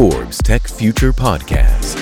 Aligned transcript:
Forbes 0.00 0.38
Tech 0.38 0.66
Future 0.66 1.12
Podcast. 1.12 1.98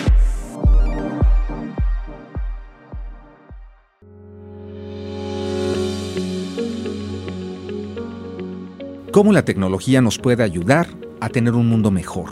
¿Cómo 9.11 9.33
la 9.33 9.45
tecnología 9.45 10.01
nos 10.01 10.19
puede 10.19 10.45
ayudar 10.45 10.87
a 11.19 11.29
tener 11.29 11.55
un 11.55 11.67
mundo 11.69 11.91
mejor? 11.91 12.31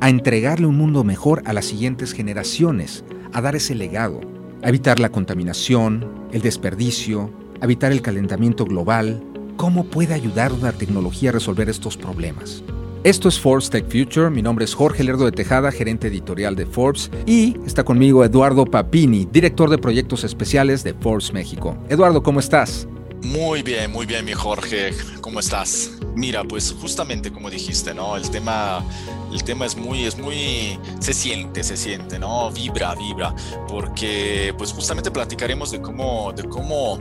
A 0.00 0.10
entregarle 0.10 0.66
un 0.66 0.76
mundo 0.76 1.04
mejor 1.04 1.42
a 1.46 1.54
las 1.54 1.64
siguientes 1.64 2.12
generaciones, 2.12 3.02
a 3.32 3.40
dar 3.40 3.56
ese 3.56 3.74
legado, 3.74 4.20
a 4.62 4.68
evitar 4.68 4.98
la 4.98 5.08
contaminación, 5.08 6.28
el 6.32 6.42
desperdicio, 6.42 7.32
a 7.62 7.64
evitar 7.64 7.92
el 7.92 8.02
calentamiento 8.02 8.66
global. 8.66 9.24
¿Cómo 9.56 9.84
puede 9.84 10.12
ayudar 10.12 10.52
la 10.52 10.72
tecnología 10.72 11.30
a 11.30 11.32
resolver 11.32 11.70
estos 11.70 11.96
problemas? 11.96 12.62
Esto 13.04 13.28
es 13.28 13.40
Forbes 13.40 13.68
Tech 13.68 13.84
Future. 13.90 14.30
Mi 14.30 14.42
nombre 14.42 14.64
es 14.64 14.74
Jorge 14.74 15.02
Lerdo 15.02 15.24
de 15.24 15.32
Tejada, 15.32 15.72
gerente 15.72 16.06
editorial 16.06 16.54
de 16.54 16.66
Forbes, 16.66 17.10
y 17.26 17.56
está 17.66 17.82
conmigo 17.82 18.24
Eduardo 18.24 18.64
Papini, 18.64 19.24
director 19.24 19.68
de 19.68 19.76
proyectos 19.76 20.22
especiales 20.22 20.84
de 20.84 20.94
Forbes 20.94 21.32
México. 21.32 21.76
Eduardo, 21.88 22.22
¿cómo 22.22 22.38
estás? 22.38 22.86
Muy 23.20 23.62
bien, 23.62 23.90
muy 23.90 24.06
bien, 24.06 24.24
mi 24.24 24.34
Jorge. 24.34 24.92
¿Cómo 25.20 25.40
estás? 25.40 25.98
Mira, 26.14 26.44
pues 26.44 26.76
justamente 26.80 27.32
como 27.32 27.50
dijiste, 27.50 27.92
¿no? 27.92 28.16
El 28.16 28.30
tema, 28.30 28.84
el 29.32 29.42
tema 29.42 29.66
es 29.66 29.76
muy, 29.76 30.04
es 30.04 30.16
muy, 30.16 30.78
se 31.00 31.12
siente, 31.12 31.64
se 31.64 31.76
siente, 31.76 32.20
¿no? 32.20 32.52
Vibra, 32.52 32.94
vibra, 32.94 33.34
porque 33.66 34.54
pues 34.56 34.72
justamente 34.72 35.10
platicaremos 35.10 35.72
de 35.72 35.80
cómo, 35.80 36.32
de 36.36 36.44
cómo 36.44 37.00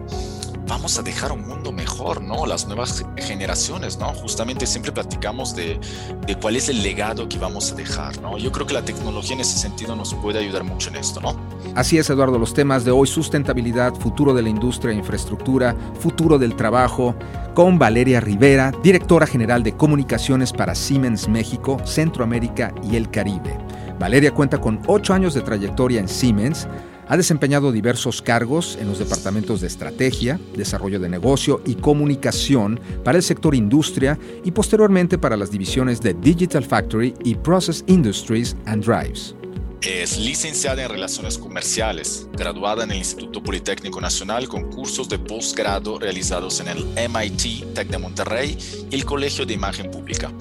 vamos 0.71 0.97
a 0.97 1.01
dejar 1.01 1.33
un 1.33 1.45
mundo 1.45 1.73
mejor, 1.73 2.21
¿no? 2.21 2.45
Las 2.45 2.65
nuevas 2.65 3.05
generaciones, 3.17 3.99
¿no? 3.99 4.13
Justamente 4.13 4.65
siempre 4.65 4.93
platicamos 4.93 5.53
de, 5.53 5.77
de, 6.25 6.35
cuál 6.35 6.55
es 6.55 6.69
el 6.69 6.81
legado 6.81 7.27
que 7.27 7.37
vamos 7.37 7.73
a 7.73 7.75
dejar, 7.75 8.21
¿no? 8.21 8.37
Yo 8.37 8.53
creo 8.53 8.65
que 8.65 8.73
la 8.73 8.85
tecnología 8.85 9.33
en 9.33 9.41
ese 9.41 9.59
sentido 9.59 9.97
nos 9.97 10.13
puede 10.13 10.39
ayudar 10.39 10.63
mucho 10.63 10.87
en 10.89 10.95
esto, 10.95 11.19
¿no? 11.19 11.35
Así 11.75 11.97
es, 11.97 12.09
Eduardo, 12.09 12.39
los 12.39 12.53
temas 12.53 12.85
de 12.85 12.91
hoy, 12.91 13.05
sustentabilidad, 13.05 13.93
futuro 13.95 14.33
de 14.33 14.43
la 14.43 14.49
industria 14.49 14.93
e 14.93 14.95
infraestructura, 14.95 15.75
futuro 15.99 16.39
del 16.39 16.55
trabajo, 16.55 17.15
con 17.53 17.77
Valeria 17.77 18.21
Rivera, 18.21 18.71
directora 18.81 19.27
general 19.27 19.63
de 19.63 19.75
comunicaciones 19.75 20.53
para 20.53 20.73
Siemens 20.73 21.27
México, 21.27 21.81
Centroamérica 21.83 22.73
y 22.81 22.95
el 22.95 23.11
Caribe. 23.11 23.57
Valeria 23.99 24.33
cuenta 24.33 24.61
con 24.61 24.79
ocho 24.87 25.13
años 25.13 25.33
de 25.33 25.41
trayectoria 25.41 25.99
en 25.99 26.07
Siemens, 26.07 26.65
ha 27.11 27.17
desempeñado 27.17 27.73
diversos 27.73 28.21
cargos 28.21 28.77
en 28.79 28.87
los 28.87 28.97
departamentos 28.97 29.59
de 29.59 29.67
estrategia, 29.67 30.39
desarrollo 30.55 30.97
de 30.97 31.09
negocio 31.09 31.61
y 31.65 31.75
comunicación 31.75 32.79
para 33.03 33.17
el 33.17 33.23
sector 33.23 33.53
industria 33.53 34.17
y 34.45 34.51
posteriormente 34.51 35.17
para 35.17 35.35
las 35.35 35.51
divisiones 35.51 35.99
de 35.99 36.13
Digital 36.13 36.63
Factory 36.63 37.13
y 37.25 37.35
Process 37.35 37.83
Industries 37.87 38.55
and 38.65 38.85
Drives. 38.85 39.35
Es 39.81 40.19
licenciada 40.19 40.83
en 40.83 40.89
Relaciones 40.89 41.39
Comerciales, 41.39 42.27
graduada 42.33 42.83
en 42.83 42.91
el 42.91 42.97
Instituto 42.97 43.41
Politécnico 43.41 43.99
Nacional 43.99 44.47
con 44.47 44.69
cursos 44.69 45.09
de 45.09 45.17
posgrado 45.17 45.97
realizados 45.97 46.59
en 46.59 46.67
el 46.67 46.85
MIT 47.09 47.73
Tech 47.73 47.87
de 47.87 47.97
Monterrey 47.97 48.55
y 48.91 48.93
el 48.93 49.05
Colegio 49.05 49.43
de 49.43 49.55
Imagen 49.55 49.89
Pública. 49.89 50.31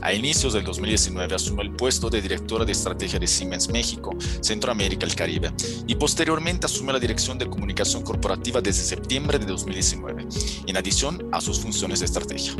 A 0.00 0.12
inicios 0.12 0.52
del 0.52 0.62
2019 0.62 1.34
asumió 1.34 1.62
el 1.62 1.72
puesto 1.72 2.08
de 2.08 2.22
directora 2.22 2.64
de 2.64 2.70
estrategia 2.70 3.18
de 3.18 3.26
Siemens 3.26 3.68
México, 3.68 4.14
Centroamérica 4.40 5.06
y 5.06 5.10
el 5.10 5.16
Caribe, 5.16 5.52
y 5.88 5.96
posteriormente 5.96 6.66
asumió 6.66 6.92
la 6.92 7.00
dirección 7.00 7.36
de 7.36 7.50
comunicación 7.50 8.04
corporativa 8.04 8.60
desde 8.60 8.84
septiembre 8.84 9.40
de 9.40 9.46
2019, 9.46 10.28
en 10.68 10.76
adición 10.76 11.28
a 11.32 11.40
sus 11.40 11.58
funciones 11.58 11.98
de 11.98 12.06
estrategia. 12.06 12.54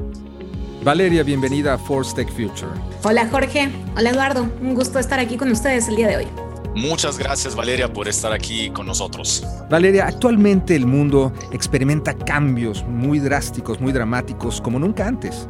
Valeria, 0.85 1.23
bienvenida 1.23 1.73
a 1.73 1.79
Force 1.79 2.15
Tech 2.15 2.29
Future. 2.29 2.71
Hola 3.05 3.27
Jorge, 3.31 3.71
hola 3.97 4.11
Eduardo, 4.11 4.47
un 4.61 4.75
gusto 4.75 4.99
estar 4.99 5.19
aquí 5.19 5.39
con 5.39 5.51
ustedes 5.51 5.89
el 5.89 5.97
día 5.97 6.09
de 6.09 6.19
hoy. 6.19 6.27
Muchas 6.75 7.17
gracias 7.17 7.57
Valeria 7.57 7.91
por 7.91 8.07
estar 8.07 8.35
aquí 8.35 8.69
con 8.69 8.85
nosotros. 8.85 9.43
Valeria, 9.71 10.07
actualmente 10.07 10.77
el 10.77 10.85
mundo 10.85 11.33
experimenta 11.53 12.13
cambios 12.13 12.85
muy 12.85 13.19
drásticos, 13.19 13.81
muy 13.81 13.93
dramáticos, 13.93 14.61
como 14.61 14.79
nunca 14.79 15.07
antes. 15.07 15.49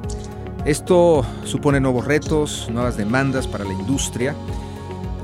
Esto 0.65 1.27
supone 1.43 1.81
nuevos 1.81 2.05
retos, 2.05 2.69
nuevas 2.71 2.97
demandas 2.97 3.49
para 3.49 3.65
la 3.65 3.73
industria. 3.73 4.37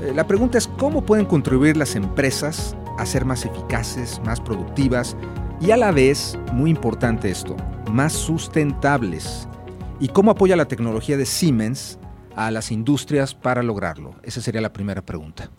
Eh, 0.03 0.11
la 0.13 0.27
pregunta 0.27 0.57
es 0.57 0.67
cómo 0.67 1.05
pueden 1.05 1.25
contribuir 1.25 1.77
las 1.77 1.95
empresas 1.95 2.75
a 2.97 3.05
ser 3.05 3.23
más 3.23 3.45
eficaces, 3.45 4.19
más 4.25 4.41
productivas 4.41 5.15
y 5.61 5.71
a 5.71 5.77
la 5.77 5.91
vez, 5.91 6.37
muy 6.51 6.69
importante 6.69 7.31
esto, 7.31 7.55
más 7.89 8.11
sustentables 8.11 9.47
y 10.01 10.09
cómo 10.09 10.31
apoya 10.31 10.57
la 10.57 10.67
tecnología 10.67 11.15
de 11.15 11.25
Siemens 11.25 11.99
a 12.35 12.51
las 12.51 12.71
industrias 12.71 13.35
para 13.35 13.63
lograrlo. 13.63 14.15
Esa 14.23 14.41
sería 14.41 14.59
la 14.59 14.73
primera 14.73 15.05
pregunta. 15.05 15.51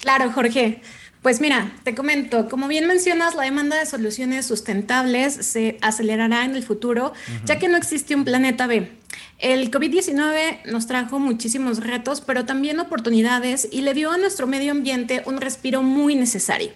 Claro, 0.00 0.30
Jorge. 0.32 0.82
Pues 1.22 1.40
mira, 1.40 1.72
te 1.82 1.94
comento, 1.94 2.48
como 2.48 2.68
bien 2.68 2.86
mencionas, 2.86 3.34
la 3.34 3.42
demanda 3.42 3.76
de 3.76 3.86
soluciones 3.86 4.46
sustentables 4.46 5.34
se 5.34 5.76
acelerará 5.80 6.44
en 6.44 6.54
el 6.54 6.62
futuro, 6.62 7.14
ya 7.44 7.58
que 7.58 7.66
no 7.66 7.76
existe 7.76 8.14
un 8.14 8.24
planeta 8.24 8.68
B. 8.68 8.92
El 9.38 9.70
COVID-19 9.72 10.66
nos 10.66 10.86
trajo 10.86 11.18
muchísimos 11.18 11.84
retos, 11.84 12.20
pero 12.20 12.44
también 12.44 12.78
oportunidades 12.78 13.66
y 13.72 13.80
le 13.80 13.92
dio 13.92 14.12
a 14.12 14.18
nuestro 14.18 14.46
medio 14.46 14.70
ambiente 14.70 15.22
un 15.26 15.40
respiro 15.40 15.82
muy 15.82 16.14
necesario. 16.14 16.70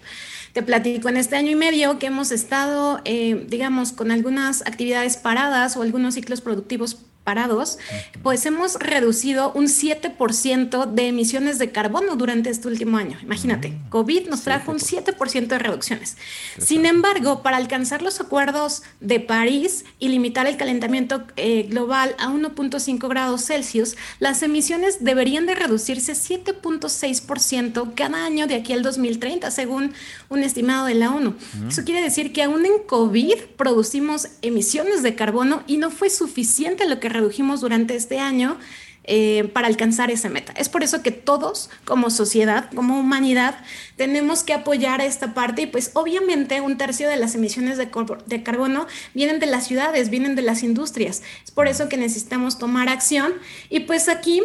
Te 0.53 0.63
platico 0.63 1.07
en 1.07 1.15
este 1.15 1.37
año 1.37 1.51
y 1.51 1.55
medio 1.55 1.97
que 1.97 2.07
hemos 2.07 2.31
estado, 2.31 2.99
eh, 3.05 3.45
digamos, 3.47 3.93
con 3.93 4.11
algunas 4.11 4.61
actividades 4.63 5.15
paradas 5.15 5.77
o 5.77 5.81
algunos 5.81 6.15
ciclos 6.15 6.41
productivos 6.41 6.97
parados, 7.23 7.77
pues 8.23 8.45
hemos 8.45 8.75
reducido 8.75 9.51
un 9.53 9.65
7% 9.67 10.85
de 10.85 11.07
emisiones 11.07 11.59
de 11.59 11.71
carbono 11.71 12.15
durante 12.15 12.49
este 12.49 12.67
último 12.67 12.97
año. 12.97 13.17
Imagínate, 13.21 13.69
mm, 13.69 13.89
COVID 13.89 14.27
nos 14.27 14.41
trajo 14.41 14.71
un 14.71 14.79
7% 14.79 15.55
de 15.55 15.59
reducciones. 15.59 16.17
Sin 16.57 16.85
embargo, 16.85 17.43
para 17.43 17.57
alcanzar 17.57 18.01
los 18.01 18.19
acuerdos 18.19 18.83
de 18.99 19.19
París 19.19 19.85
y 19.99 20.07
limitar 20.07 20.47
el 20.47 20.57
calentamiento 20.57 21.23
eh, 21.35 21.67
global 21.69 22.15
a 22.17 22.29
1.5 22.29 23.07
grados 23.07 23.45
Celsius, 23.45 23.95
las 24.19 24.41
emisiones 24.41 25.03
deberían 25.03 25.45
de 25.45 25.55
reducirse 25.55 26.13
7.6% 26.13 27.93
cada 27.95 28.25
año 28.25 28.47
de 28.47 28.55
aquí 28.55 28.73
al 28.73 28.81
2030, 28.81 29.51
según 29.51 29.93
un 30.29 30.43
estimado 30.43 30.85
de 30.87 30.95
la 30.95 31.11
ONU. 31.11 31.35
Eso 31.67 31.83
quiere 31.83 32.01
decir 32.01 32.33
que 32.33 32.43
aún 32.43 32.65
en 32.65 32.79
COVID 32.85 33.35
producimos 33.57 34.27
emisiones 34.41 35.03
de 35.03 35.15
carbono 35.15 35.63
y 35.67 35.77
no 35.77 35.91
fue 35.91 36.09
suficiente 36.09 36.87
lo 36.87 36.99
que 36.99 37.09
redujimos 37.21 37.61
durante 37.61 37.95
este 37.95 38.19
año 38.19 38.57
eh, 39.03 39.49
para 39.53 39.65
alcanzar 39.67 40.11
esa 40.11 40.29
meta. 40.29 40.53
Es 40.55 40.69
por 40.69 40.83
eso 40.83 41.01
que 41.01 41.09
todos, 41.09 41.71
como 41.85 42.11
sociedad, 42.11 42.69
como 42.75 42.99
humanidad, 42.99 43.57
tenemos 43.95 44.43
que 44.43 44.53
apoyar 44.53 45.01
a 45.01 45.05
esta 45.05 45.33
parte 45.33 45.63
y 45.63 45.65
pues 45.65 45.89
obviamente 45.95 46.61
un 46.61 46.77
tercio 46.77 47.09
de 47.09 47.15
las 47.15 47.33
emisiones 47.33 47.79
de 47.79 48.43
carbono 48.43 48.85
vienen 49.15 49.39
de 49.39 49.47
las 49.47 49.65
ciudades, 49.65 50.11
vienen 50.11 50.35
de 50.35 50.43
las 50.43 50.61
industrias. 50.61 51.23
Es 51.43 51.49
por 51.49 51.67
eso 51.67 51.89
que 51.89 51.97
necesitamos 51.97 52.59
tomar 52.59 52.89
acción 52.89 53.33
y 53.69 53.81
pues 53.81 54.07
aquí 54.07 54.43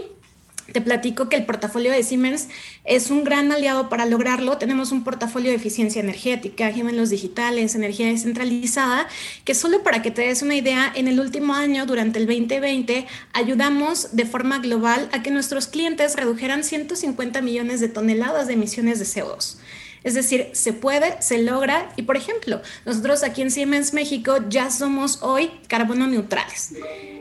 te 0.72 0.80
platico 0.80 1.28
que 1.28 1.36
el 1.36 1.46
portafolio 1.46 1.92
de 1.92 2.02
Siemens 2.02 2.48
es 2.84 3.10
un 3.10 3.24
gran 3.24 3.52
aliado 3.52 3.88
para 3.88 4.06
lograrlo. 4.06 4.58
Tenemos 4.58 4.92
un 4.92 5.04
portafolio 5.04 5.50
de 5.50 5.56
eficiencia 5.56 6.00
energética, 6.00 6.72
gemelos 6.72 7.10
digitales, 7.10 7.74
energía 7.74 8.08
descentralizada, 8.08 9.06
que 9.44 9.54
solo 9.54 9.82
para 9.82 10.02
que 10.02 10.10
te 10.10 10.22
des 10.22 10.42
una 10.42 10.54
idea, 10.54 10.92
en 10.94 11.08
el 11.08 11.20
último 11.20 11.54
año, 11.54 11.86
durante 11.86 12.18
el 12.18 12.26
2020, 12.26 13.06
ayudamos 13.32 14.16
de 14.16 14.26
forma 14.26 14.58
global 14.58 15.08
a 15.12 15.22
que 15.22 15.30
nuestros 15.30 15.66
clientes 15.66 16.16
redujeran 16.16 16.64
150 16.64 17.40
millones 17.42 17.80
de 17.80 17.88
toneladas 17.88 18.46
de 18.46 18.54
emisiones 18.54 18.98
de 18.98 19.04
CO2. 19.04 19.56
Es 20.06 20.14
decir, 20.14 20.50
se 20.52 20.72
puede, 20.72 21.20
se 21.20 21.42
logra 21.42 21.92
y, 21.96 22.02
por 22.02 22.16
ejemplo, 22.16 22.62
nosotros 22.84 23.24
aquí 23.24 23.42
en 23.42 23.50
Siemens 23.50 23.92
México 23.92 24.36
ya 24.48 24.70
somos 24.70 25.18
hoy 25.20 25.50
carbono 25.66 26.06
neutrales. 26.06 26.74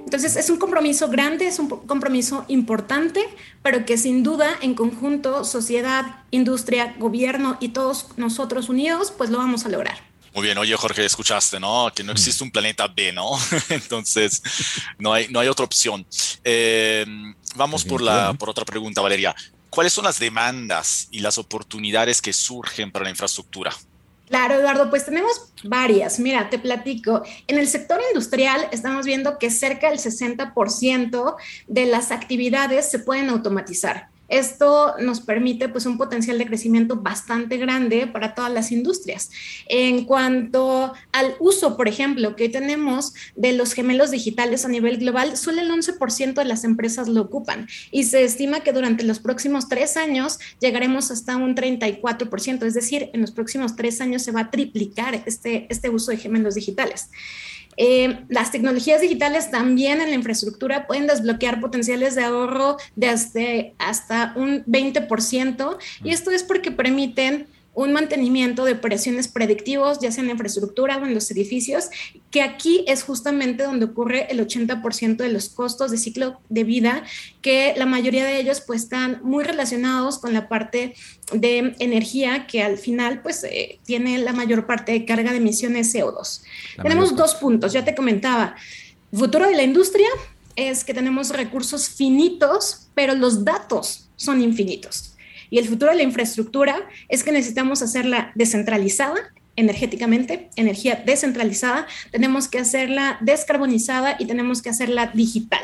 Entonces 0.04 0.36
es 0.36 0.52
un 0.52 0.58
compromiso 0.58 1.08
grande, 1.08 1.48
es 1.48 1.58
un 1.58 1.68
compromiso 1.68 2.46
importante, 2.48 3.28
pero 3.64 3.88
que 3.88 3.98
sin 3.98 4.22
duda 4.22 4.56
en 4.62 4.76
conjunto, 4.76 5.46
sociedad, 5.46 6.24
industria, 6.30 6.94
gobierno 7.00 7.58
y 7.60 7.70
todos 7.70 8.10
nosotros 8.18 8.70
unidos, 8.70 9.12
pues 9.18 9.32
lo 9.32 9.40
vamos 9.40 9.66
a 9.66 9.70
lograr. 9.70 9.98
Muy 10.36 10.44
bien, 10.44 10.60
oye 10.60 10.76
Jorge, 10.76 11.06
escuchaste, 11.06 11.60
¿no? 11.60 11.92
Que 11.96 12.04
no 12.04 12.12
existe 12.12 12.44
un 12.44 12.52
planeta 12.52 12.88
B, 12.88 13.12
¿no? 13.14 13.32
Entonces, 13.70 14.44
no 15.00 15.12
hay, 15.12 15.28
no 15.30 15.40
hay 15.40 15.48
otra 15.48 15.66
opción. 15.66 16.06
Eh, 16.44 17.04
vamos 17.56 17.84
por, 17.84 18.00
la, 18.00 18.34
por 18.34 18.52
otra 18.52 18.64
pregunta, 18.64 19.02
Valeria. 19.02 19.36
¿Cuáles 19.76 19.92
son 19.92 20.06
las 20.06 20.20
demandas 20.20 21.10
y 21.12 21.20
las 21.20 21.38
oportunidades 21.38 22.22
que 22.22 22.32
surgen 22.32 22.94
para 22.94 23.04
la 23.04 23.10
infraestructura? 23.10 23.76
Claro, 24.30 24.56
Eduardo, 24.56 24.90
pues 24.90 25.04
tenemos 25.04 25.52
varias. 25.66 26.18
Mira, 26.18 26.50
te 26.50 26.58
platico. 26.58 27.24
En 27.48 27.58
el 27.58 27.68
sector 27.68 28.00
industrial 28.14 28.70
estamos 28.72 29.06
viendo 29.06 29.38
que 29.38 29.52
cerca 29.52 29.90
del 29.90 30.00
60% 30.00 31.36
de 31.68 31.86
las 31.88 32.12
actividades 32.12 32.90
se 32.90 33.00
pueden 33.00 33.28
automatizar. 33.28 34.08
Esto 34.28 34.96
nos 35.00 35.22
permite 35.22 35.70
pues 35.70 35.86
un 35.86 35.98
potencial 35.98 36.38
de 36.38 36.46
crecimiento 36.46 36.98
bastante 36.98 37.58
grande 37.58 38.08
para 38.08 38.34
todas 38.34 38.52
las 38.52 38.72
industrias. 38.72 39.32
En 39.68 40.06
cuanto 40.06 40.94
al 41.12 41.36
uso, 41.40 41.78
por 41.78 41.88
ejemplo, 41.88 42.36
que 42.36 42.50
tenemos 42.50 43.14
de 43.36 43.54
los 43.54 43.74
gemelos 43.74 44.12
digitales 44.12 44.66
a 44.66 44.70
nivel 44.70 44.98
global, 44.98 45.38
solo 45.38 45.62
el 45.62 45.70
11% 45.70 46.34
de 46.34 46.46
las 46.46 46.64
empresas 46.64 47.08
lo 47.08 47.22
ocupan 47.22 47.68
y 47.92 48.06
se 48.06 48.24
estima 48.24 48.62
que 48.62 48.74
durante 48.74 49.04
los 49.04 49.20
próximos 49.20 49.70
tres 49.70 49.98
años 49.98 50.40
llegaremos 50.60 51.12
hasta 51.12 51.38
un 51.38 51.56
34%, 51.56 52.66
es 52.66 52.74
decir, 52.74 53.10
en 53.14 53.22
los 53.22 53.32
próximos 53.32 53.76
tres 53.76 54.02
años 54.02 54.24
se 54.24 54.32
va 54.32 54.42
a 54.42 54.52
triplicar 54.52 55.22
este, 55.26 55.68
este 55.70 55.90
uso 55.90 56.12
de 56.12 56.18
gemelos 56.18 56.56
digitales. 56.56 57.10
Eh, 57.78 58.26
las 58.30 58.52
tecnologías 58.52 59.02
digitales 59.02 59.52
también 59.52 60.02
en 60.02 60.10
la 60.10 60.16
infraestructura 60.16 60.88
pueden 60.88 61.08
desbloquear 61.08 61.60
potenciales 61.60 62.16
de 62.16 62.24
ahorro 62.24 62.78
de 62.96 63.74
hasta 63.78 64.34
un 64.36 64.64
20% 64.66 65.78
y 66.04 66.10
esto 66.12 66.32
es 66.32 66.44
porque 66.44 66.72
permiten 66.72 67.48
un 67.76 67.92
mantenimiento 67.92 68.64
de 68.64 68.72
operaciones 68.72 69.28
predictivos, 69.28 70.00
ya 70.00 70.12
sea 70.12 70.22
en 70.22 70.28
la 70.28 70.34
infraestructura 70.34 70.98
o 70.98 71.06
en 71.06 71.14
los 71.14 71.30
edificios, 71.30 71.90
que 72.32 72.42
aquí 72.42 72.86
es 72.88 73.04
justamente 73.04 73.64
donde 73.64 73.86
ocurre 73.86 74.32
el 74.32 74.40
80% 74.40 75.18
de 75.18 75.30
los 75.30 75.50
costos 75.50 75.92
de 75.92 75.98
ciclo 75.98 76.40
de 76.50 76.64
vida, 76.64 77.04
que 77.42 77.74
la 77.78 77.86
mayoría 77.86 78.26
de 78.26 78.40
ellos 78.40 78.62
pues 78.62 78.84
están 78.84 79.20
muy 79.24 79.44
relacionados 79.44 80.20
con 80.20 80.34
la 80.34 80.48
parte 80.48 80.96
de 81.34 81.76
energía 81.80 82.48
que 82.48 82.64
al 82.64 82.78
final 82.78 83.22
pues 83.22 83.44
eh, 83.44 83.80
tiene 83.86 84.18
la 84.20 84.32
mayor 84.32 84.66
parte 84.66 84.94
de 84.94 85.06
carga 85.06 85.32
de 85.32 85.38
emisiones 85.38 85.94
CO2. 85.94 86.42
tenemos 86.82 87.16
dos 87.16 87.36
puntos, 87.36 87.74
ya 87.74 87.84
te 87.84 87.94
comentaba, 87.94 88.56
futuro 89.14 89.48
de 89.48 89.56
la 89.56 89.64
industria 89.64 90.08
es 90.56 90.86
que 90.86 90.94
tenemos 90.94 91.30
recursos 91.30 91.90
finitos, 91.90 92.88
pero 92.96 93.14
los 93.14 93.44
datos 93.44 94.08
son 94.16 94.42
infinitos. 94.42 95.15
Y 95.50 95.60
el 95.60 95.68
futuro 95.68 95.92
de 95.92 95.98
la 95.98 96.04
infraestructura 96.04 96.88
es 97.10 97.24
que 97.24 97.32
necesitamos 97.32 97.82
hacerla 97.82 98.32
descentralizada 98.36 99.34
energéticamente, 99.56 100.50
energía 100.56 101.02
descentralizada, 101.06 101.88
tenemos 102.12 102.48
que 102.48 102.60
hacerla 102.60 103.18
descarbonizada 103.22 104.18
y 104.20 104.26
tenemos 104.26 104.62
que 104.62 104.70
hacerla 104.70 105.08
digital. 105.14 105.62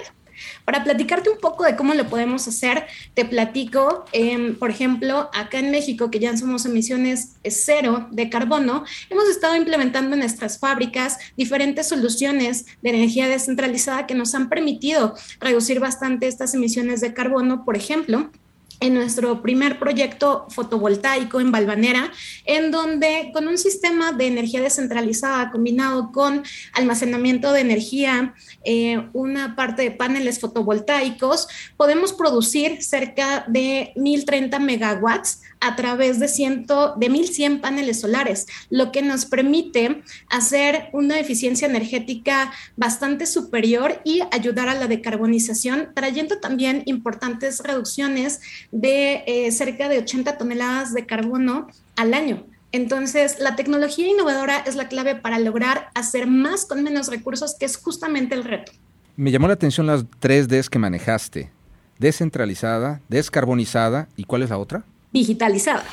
Para 0.66 0.84
platicarte 0.84 1.30
un 1.30 1.38
poco 1.38 1.64
de 1.64 1.76
cómo 1.76 1.94
lo 1.94 2.08
podemos 2.08 2.48
hacer, 2.48 2.86
te 3.14 3.26
platico, 3.26 4.06
em, 4.12 4.56
por 4.56 4.70
ejemplo, 4.70 5.30
acá 5.34 5.60
en 5.60 5.70
México, 5.72 6.10
que 6.10 6.20
ya 6.20 6.36
somos 6.36 6.66
emisiones 6.66 7.34
cero 7.44 8.08
de 8.12 8.30
carbono, 8.30 8.84
hemos 9.10 9.30
estado 9.30 9.56
implementando 9.56 10.14
en 10.14 10.20
nuestras 10.20 10.60
fábricas 10.60 11.18
diferentes 11.38 11.88
soluciones 11.88 12.66
de 12.82 12.90
energía 12.90 13.28
descentralizada 13.28 14.08
que 14.08 14.16
nos 14.16 14.34
han 14.34 14.50
permitido 14.50 15.16
reducir 15.40 15.80
bastante 15.80 16.28
estas 16.28 16.54
emisiones 16.54 17.02
de 17.02 17.14
carbono, 17.14 17.66
por 17.66 17.78
ejemplo 17.78 18.32
en 18.82 18.96
nuestro 18.96 19.42
primer 19.42 19.80
proyecto 19.80 20.48
fotovoltaico 20.50 21.40
en 21.40 21.52
Balvanera, 21.52 22.12
en 22.46 22.72
donde 22.72 23.30
con 23.32 23.48
un 23.48 23.58
sistema 23.58 24.12
de 24.12 24.28
energía 24.28 24.60
descentralizada 24.62 25.52
combinado 25.52 26.12
con 26.12 26.44
almacenamiento 26.74 27.54
de 27.54 27.62
energía, 27.62 28.34
eh, 28.66 29.08
una 29.14 29.56
parte 29.56 29.84
de 29.84 29.92
paneles 29.92 30.40
fotovoltaicos, 30.40 31.48
podemos 31.78 32.12
producir 32.12 32.84
cerca 32.84 33.46
de 33.48 33.94
1030 33.96 34.60
megawatts 34.60 35.42
a 35.62 35.76
través 35.76 36.20
de, 36.20 36.28
ciento, 36.28 36.96
de 36.98 37.10
1100 37.10 37.62
paneles 37.62 38.02
solares, 38.02 38.48
lo 38.70 38.92
que 38.92 39.02
nos 39.02 39.26
permite 39.26 40.02
hacer 40.30 40.90
una 40.92 41.20
eficiencia 41.20 41.68
energética 41.68 42.52
bastante 42.76 43.26
superior 43.26 44.02
y 44.04 44.22
ayudar 44.32 44.68
a 44.68 44.74
la 44.74 44.88
decarbonización, 44.88 45.90
trayendo 45.96 46.40
también 46.40 46.84
importantes 46.86 47.62
reducciones 47.64 48.42
de 48.72 49.24
eh, 49.28 49.52
cerca 49.52 49.88
de 49.88 50.00
80 50.00 50.38
toneladas 50.38 50.94
de 50.94 51.06
carbono 51.06 51.68
al 51.96 52.14
año. 52.14 52.46
Entonces, 52.72 53.38
la 53.40 53.56
tecnología 53.56 54.08
innovadora 54.08 54.60
es 54.60 54.76
la 54.76 54.88
clave 54.88 55.16
para 55.16 55.40
lograr 55.40 55.90
hacer 55.94 56.26
más 56.26 56.66
con 56.66 56.84
menos 56.84 57.10
recursos, 57.10 57.56
que 57.60 57.66
es 57.66 57.78
justamente 57.78 58.34
el 58.34 58.46
reto. 58.46 58.72
Me 59.18 59.30
llamó 59.30 59.48
la 59.48 59.54
atención 59.54 59.88
las 59.88 60.06
tres 60.20 60.48
Ds 60.48 60.70
que 60.70 60.80
manejaste. 60.80 61.52
Descentralizada, 62.00 63.02
descarbonizada 63.10 64.08
y 64.16 64.24
¿cuál 64.24 64.42
es 64.42 64.50
la 64.50 64.58
otra? 64.58 64.86
Digitalizada. 65.12 65.86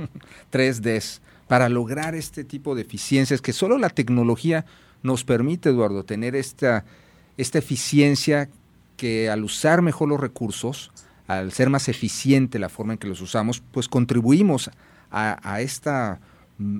tres 0.50 0.82
Ds. 0.82 1.20
Para 1.48 1.68
lograr 1.68 2.14
este 2.14 2.44
tipo 2.44 2.74
de 2.74 2.82
eficiencias 2.82 3.40
que 3.40 3.52
solo 3.52 3.78
la 3.78 3.90
tecnología 3.90 4.66
nos 5.02 5.24
permite, 5.24 5.68
Eduardo, 5.68 6.04
tener 6.04 6.34
esta, 6.34 6.84
esta 7.36 7.58
eficiencia 7.58 8.48
que 8.96 9.30
al 9.30 9.44
usar 9.44 9.82
mejor 9.82 10.08
los 10.08 10.20
recursos, 10.20 10.90
al 11.26 11.52
ser 11.52 11.70
más 11.70 11.88
eficiente 11.88 12.58
la 12.58 12.68
forma 12.68 12.94
en 12.94 12.98
que 12.98 13.06
los 13.06 13.20
usamos, 13.20 13.62
pues 13.72 13.88
contribuimos 13.88 14.70
a, 15.10 15.60
esta 15.60 16.20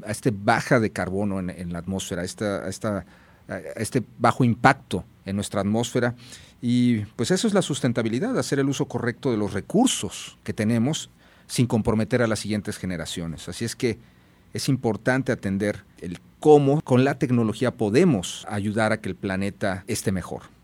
a 0.04 0.10
este 0.10 0.32
baja 0.32 0.81
de 0.81 0.90
carbono 0.90 1.38
en, 1.38 1.72
la 1.72 1.78
atmósfera, 1.78 2.25
esta, 2.25 2.69
esta, 2.69 3.06
a 3.48 3.58
este 3.76 4.02
bajo 4.19 4.44
impacto 4.44 5.04
en 5.25 5.37
nuestra 5.37 5.60
atmósfera. 5.60 6.14
Y 6.60 7.00
pues 7.16 7.31
eso 7.31 7.46
es 7.46 7.54
la 7.54 7.62
sustentabilidad, 7.62 8.38
hacer 8.38 8.58
el 8.58 8.69
uso 8.69 8.87
correcto 8.87 9.31
de 9.31 9.37
los 9.37 9.52
recursos 9.52 10.38
que 10.43 10.52
tenemos 10.52 11.10
sin 11.46 11.66
comprometer 11.66 12.22
a 12.22 12.26
las 12.26 12.40
siguientes 12.40 12.78
generaciones. 12.78 13.48
Así 13.48 13.64
es 13.64 13.76
que 13.76 13.98
es 14.52 14.69
importante 14.69 15.32
atender 15.32 15.84
el 16.00 16.19
cómo 16.40 16.81
con 16.82 17.04
la 17.04 17.19
tecnología 17.19 17.72
podemos 17.72 18.46
ayudar 18.48 18.93
a 18.93 19.00
que 19.00 19.08
el 19.08 19.16
planeta 19.16 19.84
esté 19.87 20.12
mejor. 20.12 20.56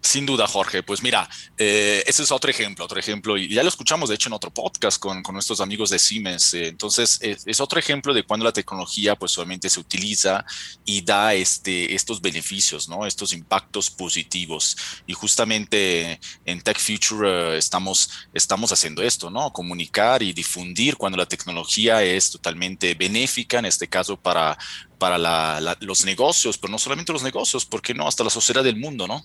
Sin 0.00 0.26
duda, 0.26 0.46
Jorge. 0.46 0.82
Pues 0.82 1.02
mira, 1.02 1.28
eh, 1.56 2.04
ese 2.06 2.22
es 2.22 2.30
otro 2.30 2.50
ejemplo, 2.50 2.84
otro 2.84 3.00
ejemplo, 3.00 3.36
y 3.36 3.48
ya 3.48 3.62
lo 3.62 3.68
escuchamos 3.68 4.08
de 4.08 4.14
hecho 4.14 4.28
en 4.28 4.32
otro 4.34 4.50
podcast 4.50 4.98
con, 4.98 5.22
con 5.22 5.34
nuestros 5.34 5.60
amigos 5.60 5.90
de 5.90 5.98
Siemens. 5.98 6.54
Eh, 6.54 6.68
entonces, 6.68 7.18
es, 7.20 7.60
otro 7.60 7.80
ejemplo 7.80 8.14
de 8.14 8.22
cuando 8.22 8.44
la 8.44 8.52
tecnología 8.52 9.16
pues 9.16 9.32
solamente 9.32 9.68
se 9.68 9.80
utiliza 9.80 10.44
y 10.84 11.02
da 11.02 11.34
este, 11.34 11.94
estos 11.94 12.22
beneficios, 12.22 12.88
¿no? 12.88 13.06
Estos 13.06 13.32
impactos 13.32 13.90
positivos. 13.90 14.76
Y 15.06 15.14
justamente 15.14 16.20
en 16.44 16.60
Tech 16.60 16.78
Future 16.78 17.56
eh, 17.56 17.58
estamos, 17.58 18.10
estamos 18.32 18.72
haciendo 18.72 19.02
esto, 19.02 19.30
¿no? 19.30 19.52
Comunicar 19.52 20.22
y 20.22 20.32
difundir 20.32 20.96
cuando 20.96 21.18
la 21.18 21.26
tecnología 21.26 22.02
es 22.04 22.30
totalmente 22.30 22.94
benéfica, 22.94 23.58
en 23.58 23.66
este 23.66 23.88
caso 23.88 24.16
para, 24.16 24.56
para 24.98 25.60
los 25.80 26.04
negocios, 26.04 26.56
pero 26.56 26.70
no 26.70 26.78
solamente 26.78 27.12
los 27.12 27.22
negocios, 27.22 27.66
¿por 27.66 27.82
qué 27.82 27.94
no? 27.94 28.06
Hasta 28.06 28.24
la 28.24 28.30
sociedad 28.30 28.62
del 28.62 28.76
mundo, 28.76 29.08
¿no? 29.08 29.24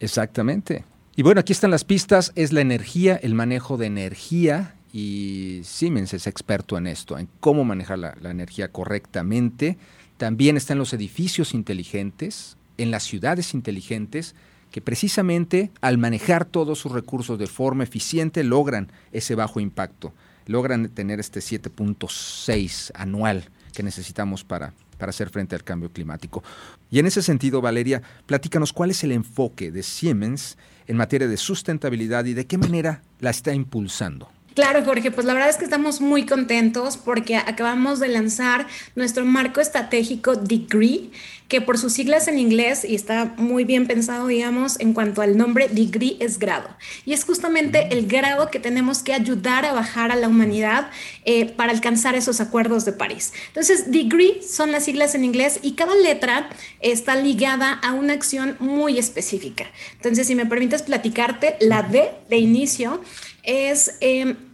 Exactamente. 0.00 0.84
Y 1.16 1.22
bueno, 1.22 1.40
aquí 1.40 1.52
están 1.52 1.70
las 1.72 1.84
pistas, 1.84 2.32
es 2.36 2.52
la 2.52 2.60
energía, 2.60 3.16
el 3.16 3.34
manejo 3.34 3.76
de 3.76 3.86
energía 3.86 4.76
y 4.92 5.60
Siemens 5.64 6.14
es 6.14 6.26
experto 6.26 6.78
en 6.78 6.86
esto, 6.86 7.18
en 7.18 7.28
cómo 7.40 7.64
manejar 7.64 7.98
la, 7.98 8.30
energía 8.30 8.70
correctamente. 8.70 9.76
También 10.16 10.56
están 10.56 10.78
los 10.78 10.92
edificios 10.92 11.54
inteligentes, 11.54 12.56
en 12.76 12.90
las 12.90 13.02
ciudades 13.02 13.54
inteligentes, 13.54 14.34
que 14.70 14.80
precisamente 14.80 15.72
al 15.80 15.98
manejar 15.98 16.44
todos 16.44 16.78
sus 16.78 16.92
recursos 16.92 17.38
de 17.38 17.46
forma 17.46 17.84
eficiente 17.84 18.44
logran 18.44 18.92
ese 19.12 19.34
bajo 19.34 19.58
impacto, 19.60 20.12
logran 20.46 20.88
tener 20.90 21.18
este 21.20 21.40
7.6 21.40 22.92
anual 22.94 23.48
que 23.72 23.82
necesitamos 23.82 24.44
para, 24.44 24.72
para 24.98 25.10
hacer 25.10 25.30
frente 25.30 25.54
al 25.54 25.64
cambio 25.64 25.90
climático. 25.90 26.42
Y 26.90 26.98
en 26.98 27.06
ese 27.06 27.22
sentido, 27.22 27.60
Valeria, 27.60 28.02
platícanos 28.26 28.72
cuál 28.72 28.90
es 28.90 29.02
el 29.04 29.12
enfoque 29.12 29.70
de 29.70 29.82
Siemens 29.82 30.58
en 30.86 30.96
materia 30.96 31.28
de 31.28 31.36
sustentabilidad 31.36 32.24
y 32.24 32.34
de 32.34 32.46
qué 32.46 32.58
manera 32.58 33.02
la 33.20 33.30
está 33.30 33.54
impulsando. 33.54 34.28
Claro, 34.58 34.84
Jorge, 34.84 35.12
pues 35.12 35.24
la 35.24 35.34
verdad 35.34 35.50
es 35.50 35.56
que 35.56 35.64
estamos 35.64 36.00
muy 36.00 36.26
contentos 36.26 36.96
porque 36.96 37.36
acabamos 37.36 38.00
de 38.00 38.08
lanzar 38.08 38.66
nuestro 38.96 39.24
marco 39.24 39.60
estratégico 39.60 40.34
Degree, 40.34 41.12
que 41.48 41.62
por 41.62 41.78
sus 41.78 41.94
siglas 41.94 42.28
en 42.28 42.38
inglés, 42.38 42.84
y 42.84 42.94
está 42.94 43.32
muy 43.38 43.64
bien 43.64 43.86
pensado, 43.86 44.26
digamos, 44.26 44.78
en 44.80 44.92
cuanto 44.92 45.22
al 45.22 45.36
nombre, 45.38 45.68
Degree 45.68 46.18
es 46.20 46.38
grado. 46.38 46.68
Y 47.06 47.14
es 47.14 47.24
justamente 47.24 47.88
el 47.90 48.06
grado 48.06 48.50
que 48.50 48.60
tenemos 48.60 49.02
que 49.02 49.14
ayudar 49.14 49.64
a 49.64 49.72
bajar 49.72 50.12
a 50.12 50.16
la 50.16 50.28
humanidad 50.28 50.90
eh, 51.24 51.46
para 51.46 51.72
alcanzar 51.72 52.14
esos 52.14 52.42
acuerdos 52.42 52.84
de 52.84 52.92
París. 52.92 53.32
Entonces, 53.48 53.90
Degree 53.90 54.42
son 54.42 54.72
las 54.72 54.84
siglas 54.84 55.14
en 55.14 55.24
inglés 55.24 55.58
y 55.62 55.72
cada 55.72 55.94
letra 55.94 56.50
está 56.80 57.16
ligada 57.16 57.72
a 57.72 57.94
una 57.94 58.12
acción 58.12 58.56
muy 58.60 58.98
específica. 58.98 59.64
Entonces, 59.96 60.26
si 60.26 60.34
me 60.34 60.44
permites 60.44 60.82
platicarte, 60.82 61.56
la 61.60 61.82
D 61.82 62.10
de 62.28 62.36
inicio 62.36 63.02
es... 63.42 63.96
Em, 64.00 64.47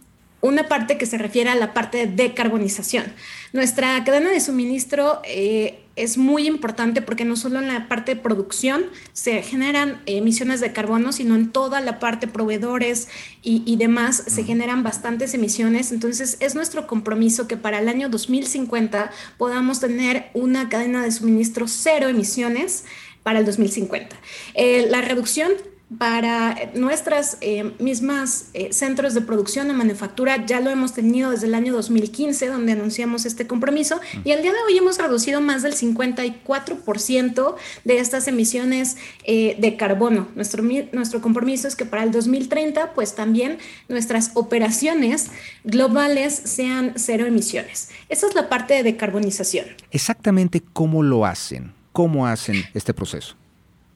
una 0.45 0.67
parte 0.67 0.97
que 0.97 1.05
se 1.05 1.17
refiere 1.17 1.49
a 1.49 1.55
la 1.55 1.73
parte 1.73 2.05
de 2.05 2.07
decarbonización. 2.07 3.05
Nuestra 3.53 4.03
cadena 4.03 4.29
de 4.29 4.39
suministro 4.39 5.21
eh, 5.25 5.79
es 5.95 6.17
muy 6.17 6.45
importante 6.45 7.01
porque 7.01 7.25
no 7.25 7.35
solo 7.35 7.59
en 7.59 7.67
la 7.67 7.87
parte 7.87 8.15
de 8.15 8.21
producción 8.21 8.85
se 9.13 9.41
generan 9.41 10.01
emisiones 10.05 10.59
de 10.59 10.73
carbono, 10.73 11.11
sino 11.13 11.35
en 11.35 11.51
toda 11.51 11.79
la 11.81 11.99
parte 11.99 12.27
proveedores 12.27 13.07
y, 13.41 13.75
demás 13.77 14.23
se 14.27 14.43
generan 14.43 14.83
bastantes 14.83 15.33
emisiones. 15.33 15.91
Entonces 15.91 16.37
es 16.39 16.55
nuestro 16.55 16.85
compromiso 16.87 17.47
que 17.47 17.57
para 17.57 17.79
el 17.79 17.87
año 17.87 18.09
2050 18.09 19.11
podamos 19.37 19.79
tener 19.79 20.29
una 20.33 20.69
cadena 20.69 21.03
de 21.03 21.11
suministro 21.11 21.67
cero 21.67 22.07
emisiones 22.07 22.83
para 23.23 23.39
el 23.39 23.45
2050. 23.45 24.15
Eh, 24.53 24.87
la 24.89 25.01
reducción 25.01 25.51
para 25.99 26.71
nuestras 26.73 27.37
eh, 27.41 27.71
mismas 27.79 28.49
eh, 28.53 28.73
centros 28.73 29.13
de 29.13 29.21
producción 29.21 29.67
de 29.67 29.73
manufactura. 29.73 30.43
Ya 30.45 30.59
lo 30.59 30.71
hemos 30.71 30.93
tenido 30.93 31.29
desde 31.29 31.45
el 31.45 31.53
año 31.53 31.73
2015, 31.73 32.47
donde 32.47 32.71
anunciamos 32.71 33.25
este 33.25 33.45
compromiso, 33.45 34.01
y 34.23 34.31
al 34.31 34.41
día 34.41 34.51
de 34.51 34.57
hoy 34.67 34.77
hemos 34.77 34.97
reducido 34.97 35.41
más 35.41 35.61
del 35.61 35.75
54% 35.75 37.55
de 37.83 37.99
estas 37.99 38.27
emisiones 38.27 38.97
eh, 39.23 39.55
de 39.59 39.77
carbono. 39.77 40.27
Nuestro, 40.35 40.63
nuestro 40.91 41.21
compromiso 41.21 41.67
es 41.67 41.75
que 41.75 41.85
para 41.85 42.03
el 42.03 42.11
2030, 42.11 42.93
pues 42.93 43.13
también 43.13 43.59
nuestras 43.87 44.31
operaciones 44.33 45.29
globales 45.63 46.33
sean 46.33 46.93
cero 46.95 47.27
emisiones. 47.27 47.89
Esa 48.09 48.27
es 48.27 48.33
la 48.33 48.49
parte 48.49 48.73
de 48.73 48.83
decarbonización. 48.83 49.67
Exactamente 49.91 50.63
cómo 50.73 51.03
lo 51.03 51.25
hacen, 51.25 51.73
cómo 51.91 52.25
hacen 52.25 52.63
este 52.73 52.93
proceso 52.93 53.35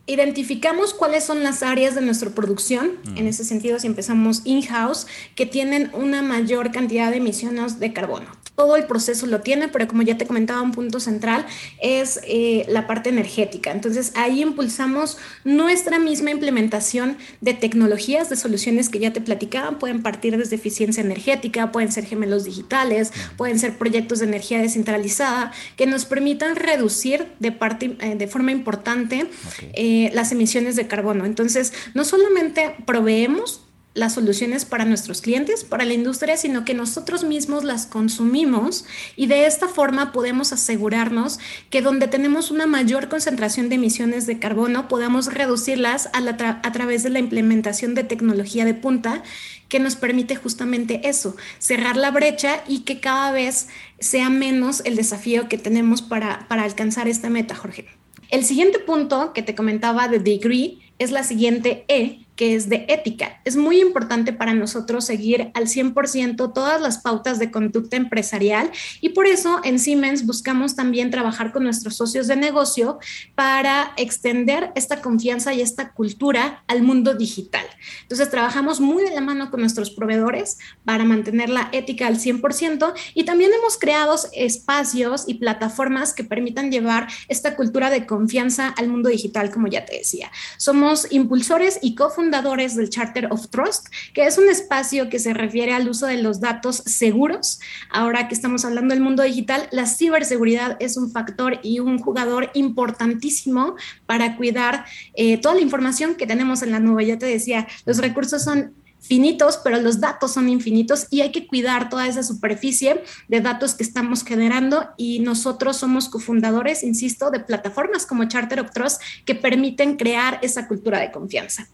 identificamos 0.09 0.93
cuáles 0.93 1.23
son 1.23 1.43
las 1.43 1.61
áreas 1.61 1.93
de 1.93 2.01
nuestra 2.01 2.31
producción, 2.31 2.93
en 3.15 3.27
ese 3.27 3.43
sentido 3.43 3.79
si 3.79 3.87
empezamos 3.87 4.41
in-house, 4.43 5.05
que 5.35 5.45
tienen 5.45 5.91
una 5.93 6.21
mayor 6.21 6.71
cantidad 6.71 7.11
de 7.11 7.17
emisiones 7.17 7.79
de 7.79 7.93
carbono 7.93 8.38
todo 8.59 8.75
el 8.75 8.83
proceso 8.83 9.25
lo 9.25 9.39
tiene, 9.39 9.69
pero 9.69 9.87
como 9.87 10.01
ya 10.01 10.17
te 10.17 10.27
comentaba, 10.27 10.61
un 10.61 10.73
punto 10.73 10.99
central 10.99 11.45
es 11.81 12.19
eh, 12.23 12.65
la 12.67 12.87
parte 12.87 13.07
energética. 13.07 13.71
Entonces 13.71 14.11
ahí 14.17 14.41
impulsamos 14.41 15.17
nuestra 15.45 15.97
misma 15.97 16.31
implementación 16.31 17.17
de 17.39 17.53
tecnologías, 17.53 18.29
de 18.29 18.35
soluciones 18.35 18.89
que 18.89 18.99
ya 18.99 19.13
te 19.13 19.21
platicaban, 19.21 19.79
pueden 19.79 20.03
partir 20.03 20.35
desde 20.35 20.57
eficiencia 20.57 20.99
energética, 20.99 21.71
pueden 21.71 21.89
ser 21.89 22.03
gemelos 22.03 22.43
digitales, 22.43 23.13
pueden 23.37 23.59
ser 23.59 23.77
proyectos 23.77 24.19
de 24.19 24.25
energía 24.25 24.59
descentralizada 24.59 25.53
que 25.77 25.85
nos 25.85 26.03
permitan 26.03 26.57
reducir 26.57 27.27
de, 27.39 27.53
parte, 27.53 27.95
eh, 28.01 28.15
de 28.17 28.27
forma 28.27 28.51
importante 28.51 29.25
eh, 29.71 30.11
las 30.13 30.33
emisiones 30.33 30.75
de 30.75 30.85
carbono. 30.85 31.23
Entonces, 31.23 31.71
no 31.93 32.03
solamente 32.03 32.75
proveemos 32.85 33.61
las 33.95 34.13
soluciones 34.13 34.65
para 34.65 34.85
nuestros 34.85 35.21
clientes, 35.21 35.63
para 35.63 35.83
la 35.83 35.93
industria, 35.93 36.37
sino 36.37 36.63
que 36.63 36.73
nosotros 36.73 37.23
mismos 37.23 37.63
las 37.63 37.85
consumimos 37.87 38.85
y 39.15 39.27
de 39.27 39.45
esta 39.45 39.67
forma 39.67 40.11
podemos 40.11 40.53
asegurarnos 40.53 41.39
que 41.69 41.81
donde 41.81 42.07
tenemos 42.07 42.51
una 42.51 42.67
mayor 42.67 43.09
concentración 43.09 43.67
de 43.67 43.75
emisiones 43.75 44.27
de 44.27 44.39
carbono, 44.39 44.87
podamos 44.87 45.33
reducirlas 45.33 46.07
a, 46.13 46.19
a 46.19 46.71
través 46.71 47.03
de 47.03 47.09
la 47.09 47.19
implementación 47.19 47.95
de 47.95 48.03
tecnología 48.03 48.63
de 48.63 48.75
punta 48.75 49.23
que 49.67 49.79
nos 49.79 49.95
permite 49.95 50.35
justamente 50.35 51.07
eso, 51.07 51.35
cerrar 51.57 51.97
la 51.97 52.11
brecha 52.11 52.63
y 52.67 52.81
que 52.81 52.99
cada 52.99 53.31
vez 53.31 53.67
sea 53.99 54.29
menos 54.29 54.81
el 54.85 54.95
desafío 54.95 55.47
que 55.47 55.57
tenemos 55.57 56.01
para, 56.01 56.47
para 56.47 56.63
alcanzar 56.63 57.07
esta 57.07 57.29
meta, 57.29 57.55
Jorge. 57.55 57.87
El 58.29 58.45
siguiente 58.45 58.79
punto 58.79 59.33
que 59.33 59.41
te 59.41 59.55
comentaba 59.55 60.07
de 60.07 60.19
degree 60.19 60.79
es 60.99 61.11
la 61.11 61.23
siguiente 61.23 61.85
E, 61.87 62.25
que 62.39 62.55
es 62.55 62.69
de 62.69 62.85
ética. 62.87 63.41
Es 63.43 63.57
muy 63.57 63.81
importante 63.81 64.31
para 64.31 64.53
nosotros 64.53 65.03
seguir 65.03 65.51
al 65.55 65.65
100% 65.65 66.53
todas 66.53 66.79
las 66.79 66.99
pautas 66.99 67.37
de 67.37 67.51
conducta 67.51 67.97
empresarial 67.97 68.71
y 69.01 69.09
por 69.09 69.27
eso 69.27 69.59
en 69.65 69.77
Siemens 69.77 70.25
buscamos 70.25 70.77
también 70.77 71.11
trabajar 71.11 71.51
con 71.51 71.63
nuestros 71.63 71.97
socios 71.97 72.27
de 72.27 72.37
negocio 72.37 72.97
para 73.35 73.91
extender 73.97 74.71
esta 74.75 75.01
confianza 75.01 75.53
y 75.53 75.59
esta 75.59 75.91
cultura 75.91 76.63
al 76.67 76.81
mundo 76.81 77.13
digital. 77.13 77.65
Entonces 78.03 78.29
trabajamos 78.29 78.79
muy 78.79 79.03
de 79.03 79.13
la 79.13 79.19
mano 79.19 79.51
con 79.51 79.59
nuestros 79.59 79.91
proveedores 79.91 80.59
para 80.85 81.03
mantener 81.03 81.49
la 81.49 81.67
ética 81.73 82.07
al 82.07 82.19
100% 82.19 82.93
y 83.15 83.25
también 83.25 83.51
hemos 83.51 83.77
creado 83.77 84.15
espacios 84.31 85.25
y 85.27 85.33
plataformas 85.33 86.13
que 86.13 86.23
permitan 86.23 86.71
llevar 86.71 87.09
esta 87.27 87.57
cultura 87.57 87.89
de 87.89 88.05
confianza 88.05 88.69
al 88.69 88.87
mundo 88.87 89.09
digital, 89.09 89.51
como 89.51 89.67
ya 89.67 89.83
te 89.83 89.97
decía. 89.97 90.31
Somos 90.55 91.11
impulsores 91.11 91.79
y 91.81 91.95
cofundadores 91.95 92.28
fundadores 92.29 92.75
del 92.75 92.91
Charter 92.91 93.27
of 93.31 93.49
Trust, 93.49 93.87
que 94.13 94.27
es 94.27 94.37
un 94.37 94.47
espacio 94.49 95.09
que 95.09 95.17
se 95.17 95.33
refiere 95.33 95.73
al 95.73 95.89
uso 95.89 96.05
de 96.05 96.21
los 96.21 96.39
datos 96.39 96.83
seguros. 96.85 97.59
Ahora 97.89 98.27
que 98.27 98.35
estamos 98.35 98.65
hablando 98.65 98.93
del 98.93 99.03
mundo 99.03 99.23
digital, 99.23 99.67
la 99.71 99.87
ciberseguridad 99.87 100.77
es 100.79 100.95
un 100.95 101.09
factor 101.11 101.59
y 101.63 101.79
un 101.79 101.97
jugador 101.97 102.51
importantísimo 102.53 103.75
para 104.05 104.37
cuidar 104.37 104.85
eh, 105.15 105.39
toda 105.39 105.55
la 105.55 105.61
información 105.61 106.13
que 106.13 106.27
tenemos 106.27 106.61
en 106.61 106.69
la 106.69 106.79
nube. 106.79 107.07
Ya 107.07 107.17
te 107.17 107.25
decía, 107.25 107.67
los 107.87 107.97
recursos 107.97 108.43
son 108.43 108.75
finitos, 108.99 109.59
pero 109.63 109.81
los 109.81 109.99
datos 109.99 110.33
son 110.33 110.49
infinitos 110.49 111.07
y 111.09 111.21
hay 111.21 111.31
que 111.31 111.47
cuidar 111.47 111.89
toda 111.89 112.07
esa 112.07 112.21
superficie 112.21 113.03
de 113.27 113.41
datos 113.41 113.73
que 113.73 113.81
estamos 113.81 114.23
generando 114.23 114.89
y 114.97 115.21
nosotros 115.21 115.77
somos 115.77 116.09
cofundadores, 116.09 116.83
insisto, 116.83 117.31
de 117.31 117.39
plataformas 117.39 118.05
como 118.05 118.27
Charter 118.27 118.59
of 118.59 118.69
Trust 118.69 119.01
que 119.25 119.33
permiten 119.33 119.95
crear 119.95 120.37
esa 120.43 120.67
cultura 120.67 120.99
de 120.99 121.11
confianza. 121.11 121.67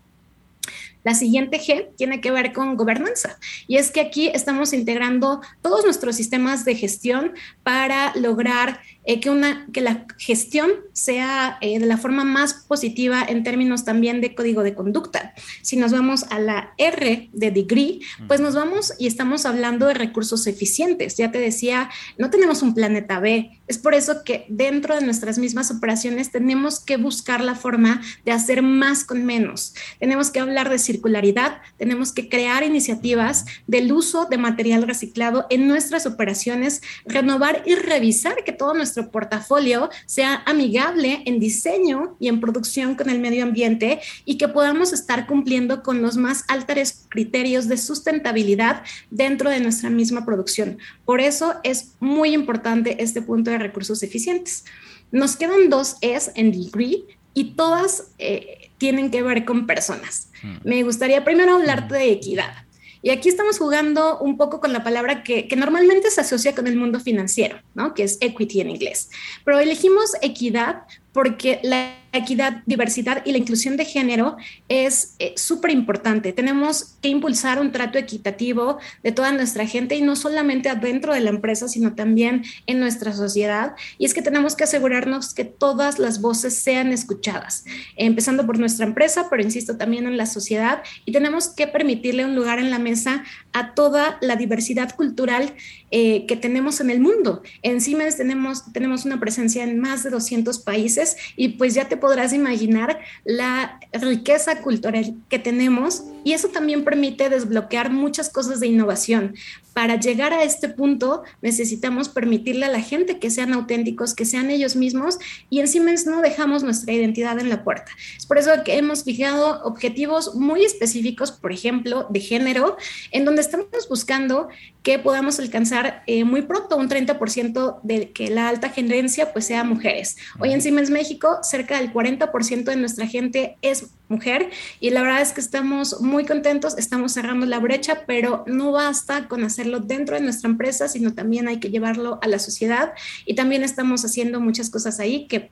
La 1.05 1.13
siguiente 1.13 1.59
G 1.59 1.95
tiene 1.95 2.19
que 2.19 2.31
ver 2.31 2.51
con 2.51 2.75
gobernanza. 2.75 3.37
Y 3.67 3.77
es 3.77 3.91
que 3.91 4.01
aquí 4.01 4.27
estamos 4.33 4.73
integrando 4.73 5.39
todos 5.61 5.85
nuestros 5.85 6.15
sistemas 6.15 6.65
de 6.65 6.75
gestión 6.75 7.33
para 7.61 8.11
lograr 8.15 8.79
eh, 9.05 9.19
que, 9.19 9.29
una, 9.29 9.67
que 9.71 9.81
la 9.81 10.05
gestión 10.17 10.71
sea 10.93 11.57
eh, 11.61 11.79
de 11.79 11.85
la 11.85 11.97
forma 11.97 12.23
más 12.23 12.53
positiva 12.53 13.23
en 13.27 13.43
términos 13.43 13.85
también 13.85 14.21
de 14.21 14.33
código 14.33 14.63
de 14.63 14.73
conducta. 14.73 15.33
Si 15.61 15.77
nos 15.77 15.91
vamos 15.91 16.25
a 16.29 16.39
la 16.39 16.73
R 16.77 17.29
de 17.31 17.51
degree, 17.51 17.99
pues 18.27 18.39
nos 18.39 18.55
vamos 18.55 18.93
y 18.97 19.07
estamos 19.07 19.45
hablando 19.45 19.87
de 19.87 19.93
recursos 19.93 20.47
eficientes. 20.47 21.17
Ya 21.17 21.31
te 21.31 21.39
decía, 21.39 21.89
no 22.17 22.29
tenemos 22.29 22.61
un 22.61 22.73
planeta 22.73 23.19
B. 23.19 23.59
Es 23.67 23.77
por 23.77 23.93
eso 23.93 24.23
que 24.23 24.45
dentro 24.49 24.95
de 24.95 25.01
nuestras 25.01 25.37
mismas 25.37 25.71
operaciones 25.71 26.31
tenemos 26.31 26.79
que 26.79 26.97
buscar 26.97 27.41
la 27.41 27.55
forma 27.55 28.01
de 28.23 28.31
hacer 28.31 28.61
más 28.61 29.03
con 29.03 29.25
menos. 29.25 29.73
Tenemos 29.99 30.31
que 30.31 30.39
hablar 30.39 30.69
de 30.69 30.79
circularidad, 30.79 31.61
tenemos 31.77 32.11
que 32.11 32.29
crear 32.29 32.63
iniciativas 32.63 33.45
del 33.67 33.91
uso 33.91 34.25
de 34.25 34.37
material 34.37 34.83
reciclado 34.83 35.45
en 35.49 35.67
nuestras 35.67 36.05
operaciones, 36.05 36.81
renovar 37.05 37.63
y 37.65 37.75
revisar 37.75 38.43
que 38.43 38.51
todo 38.51 38.73
nuestro 38.73 38.94
portafolio 39.03 39.89
sea 40.05 40.43
amigable 40.45 41.23
en 41.25 41.39
diseño 41.39 42.15
y 42.19 42.27
en 42.27 42.39
producción 42.39 42.95
con 42.95 43.09
el 43.09 43.19
medio 43.19 43.43
ambiente 43.43 44.01
y 44.25 44.37
que 44.37 44.47
podamos 44.47 44.93
estar 44.93 45.27
cumpliendo 45.27 45.83
con 45.83 46.01
los 46.01 46.17
más 46.17 46.43
altos 46.47 47.05
criterios 47.09 47.67
de 47.67 47.77
sustentabilidad 47.77 48.83
dentro 49.11 49.49
de 49.49 49.59
nuestra 49.59 49.89
misma 49.89 50.25
producción. 50.25 50.79
Por 51.05 51.21
eso 51.21 51.55
es 51.63 51.93
muy 51.99 52.33
importante 52.33 53.01
este 53.01 53.21
punto 53.21 53.51
de 53.51 53.59
recursos 53.59 54.03
eficientes. 54.03 54.65
Nos 55.11 55.35
quedan 55.35 55.69
dos 55.69 55.97
es 56.01 56.31
en 56.35 56.51
degree 56.51 57.03
y 57.33 57.55
todas 57.55 58.11
eh, 58.17 58.71
tienen 58.77 59.11
que 59.11 59.21
ver 59.21 59.45
con 59.45 59.67
personas. 59.67 60.29
Hmm. 60.41 60.57
Me 60.63 60.83
gustaría 60.83 61.23
primero 61.23 61.55
hablarte 61.55 61.95
de 61.95 62.11
equidad. 62.11 62.64
Y 63.05 63.11
aquí 63.11 63.29
estamos 63.29 63.59
jugando 63.59 64.17
un 64.17 64.35
poco 64.35 64.59
con 64.59 64.73
la 64.73 64.83
palabra 64.83 65.21
que, 65.21 65.47
normalmente 65.55 66.09
se 66.09 66.21
asocia 66.21 66.55
con 66.55 66.65
el 66.65 66.75
mundo 66.75 66.99
financiero, 66.99 67.59
¿no? 67.75 67.93
que 67.93 68.01
es 68.01 68.17
equity 68.19 68.61
en 68.61 68.71
inglés. 68.71 69.11
Pero 69.43 69.59
elegimos 69.59 70.13
equidad 70.23 70.87
porque 71.13 71.59
la 71.61 71.93
equidad, 72.17 72.63
diversidad 72.65 73.23
y 73.25 73.31
la 73.31 73.37
inclusión 73.37 73.77
de 73.77 73.85
género 73.85 74.37
es 74.69 75.15
eh, 75.19 75.33
súper 75.37 75.71
importante. 75.71 76.33
Tenemos 76.33 76.95
que 77.01 77.09
impulsar 77.09 77.59
un 77.59 77.71
trato 77.71 77.97
equitativo 77.97 78.79
de 79.03 79.11
toda 79.11 79.31
nuestra 79.31 79.65
gente 79.65 79.95
y 79.95 80.01
no 80.01 80.15
solamente 80.15 80.69
adentro 80.69 81.13
de 81.13 81.21
la 81.21 81.29
empresa, 81.29 81.67
sino 81.67 81.93
también 81.95 82.43
en 82.67 82.79
nuestra 82.79 83.13
sociedad. 83.13 83.75
Y 83.97 84.05
es 84.05 84.13
que 84.13 84.21
tenemos 84.21 84.55
que 84.55 84.63
asegurarnos 84.63 85.33
que 85.33 85.45
todas 85.45 85.99
las 85.99 86.21
voces 86.21 86.55
sean 86.55 86.91
escuchadas, 86.91 87.65
empezando 87.95 88.45
por 88.45 88.59
nuestra 88.59 88.85
empresa, 88.85 89.27
pero 89.29 89.43
insisto 89.43 89.77
también 89.77 90.07
en 90.07 90.17
la 90.17 90.25
sociedad. 90.25 90.83
Y 91.05 91.11
tenemos 91.11 91.49
que 91.49 91.67
permitirle 91.67 92.25
un 92.25 92.35
lugar 92.35 92.59
en 92.59 92.69
la 92.69 92.79
mesa 92.79 93.23
a 93.53 93.73
toda 93.73 94.17
la 94.21 94.35
diversidad 94.35 94.95
cultural 94.95 95.53
eh, 95.91 96.25
que 96.25 96.35
tenemos 96.35 96.81
en 96.81 96.89
el 96.89 96.99
mundo. 96.99 97.41
En 97.61 97.79
Siemens 97.79 98.17
tenemos, 98.17 98.71
tenemos 98.73 99.05
una 99.05 99.19
presencia 99.19 99.63
en 99.63 99.79
más 99.79 100.03
de 100.03 100.09
200 100.09 100.59
países 100.59 101.15
y 101.35 101.49
pues 101.49 101.73
ya 101.73 101.87
te 101.87 101.95
podrás 102.05 102.33
imaginar 102.33 102.99
la 103.23 103.79
riqueza 103.91 104.61
cultural 104.61 105.15
que 105.27 105.39
tenemos 105.39 106.03
y 106.23 106.33
eso 106.33 106.49
también 106.49 106.83
permite 106.83 107.31
desbloquear 107.31 107.89
muchas 107.89 108.29
cosas 108.29 108.59
de 108.59 108.67
innovación. 108.67 109.33
Para 109.75 109.99
llegar 109.99 110.31
a 110.31 110.41
este 110.45 110.69
punto 110.69 111.23
necesitamos 111.41 112.07
permitirle 112.07 112.65
a 112.65 112.69
la 112.69 112.79
gente 112.79 113.19
que 113.19 113.29
sean 113.29 113.51
auténticos, 113.51 114.15
que 114.15 114.23
sean 114.23 114.49
ellos 114.49 114.77
mismos 114.77 115.19
y 115.49 115.59
encima 115.59 115.91
no 116.05 116.21
dejamos 116.21 116.63
nuestra 116.63 116.93
identidad 116.93 117.37
en 117.39 117.49
la 117.49 117.65
puerta. 117.65 117.91
Es 118.15 118.25
por 118.25 118.37
eso 118.37 118.51
que 118.63 118.77
hemos 118.77 119.03
fijado 119.03 119.61
objetivos 119.65 120.33
muy 120.33 120.63
específicos, 120.63 121.33
por 121.33 121.51
ejemplo, 121.51 122.07
de 122.09 122.21
género, 122.21 122.77
en 123.11 123.25
donde 123.25 123.41
estamos 123.41 123.67
buscando 123.89 124.47
que 124.81 124.97
podamos 124.97 125.39
alcanzar 125.39 126.03
eh, 126.07 126.23
muy 126.23 126.43
pronto 126.43 126.77
un 126.77 126.87
30% 126.87 127.79
de 127.83 128.11
que 128.11 128.29
la 128.29 128.47
alta 128.47 128.69
gerencia 128.69 129.33
pues 129.33 129.45
sea 129.45 129.65
mujeres. 129.65 130.15
Hoy 130.39 130.53
en 130.53 130.61
Siemens 130.61 130.89
México 130.89 131.39
cerca 131.41 131.81
del 131.81 131.91
40% 131.91 132.63
de 132.63 132.75
nuestra 132.77 133.07
gente 133.07 133.57
es 133.61 133.87
mujer 134.07 134.49
y 134.79 134.91
la 134.91 135.01
verdad 135.01 135.21
es 135.21 135.31
que 135.31 135.41
estamos 135.41 136.01
muy 136.01 136.25
contentos, 136.25 136.77
estamos 136.77 137.13
cerrando 137.13 137.45
la 137.45 137.59
brecha, 137.59 138.03
pero 138.05 138.43
no 138.47 138.71
basta 138.71 139.27
con 139.27 139.43
hacerlo 139.43 139.79
dentro 139.79 140.15
de 140.15 140.21
nuestra 140.21 140.49
empresa, 140.49 140.87
sino 140.87 141.13
también 141.13 141.47
hay 141.47 141.59
que 141.59 141.69
llevarlo 141.69 142.19
a 142.21 142.27
la 142.27 142.39
sociedad 142.39 142.93
y 143.25 143.35
también 143.35 143.63
estamos 143.63 144.05
haciendo 144.05 144.39
muchas 144.39 144.69
cosas 144.69 144.99
ahí 144.99 145.27
que 145.27 145.49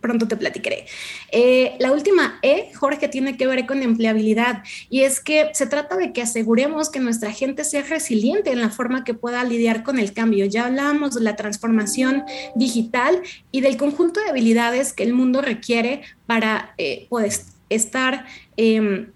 pronto 0.00 0.28
te 0.28 0.36
platicaré. 0.36 0.86
Eh, 1.32 1.76
la 1.78 1.92
última 1.92 2.38
E, 2.42 2.72
Jorge, 2.74 3.08
tiene 3.08 3.36
que 3.36 3.46
ver 3.46 3.66
con 3.66 3.82
empleabilidad 3.82 4.62
y 4.88 5.00
es 5.02 5.20
que 5.20 5.50
se 5.52 5.66
trata 5.66 5.96
de 5.96 6.12
que 6.12 6.22
aseguremos 6.22 6.90
que 6.90 7.00
nuestra 7.00 7.32
gente 7.32 7.64
sea 7.64 7.82
resiliente 7.82 8.50
en 8.50 8.60
la 8.60 8.70
forma 8.70 9.04
que 9.04 9.14
pueda 9.14 9.44
lidiar 9.44 9.82
con 9.82 9.98
el 9.98 10.12
cambio. 10.12 10.46
Ya 10.46 10.66
hablábamos 10.66 11.14
de 11.14 11.22
la 11.22 11.36
transformación 11.36 12.24
digital 12.54 13.20
y 13.50 13.60
del 13.60 13.76
conjunto 13.76 14.20
de 14.20 14.30
habilidades 14.30 14.92
que 14.92 15.02
el 15.02 15.14
mundo 15.14 15.42
requiere 15.42 16.02
para 16.26 16.74
eh, 16.78 17.06
poder 17.08 17.32
estar... 17.68 18.26
Em, 18.56 19.10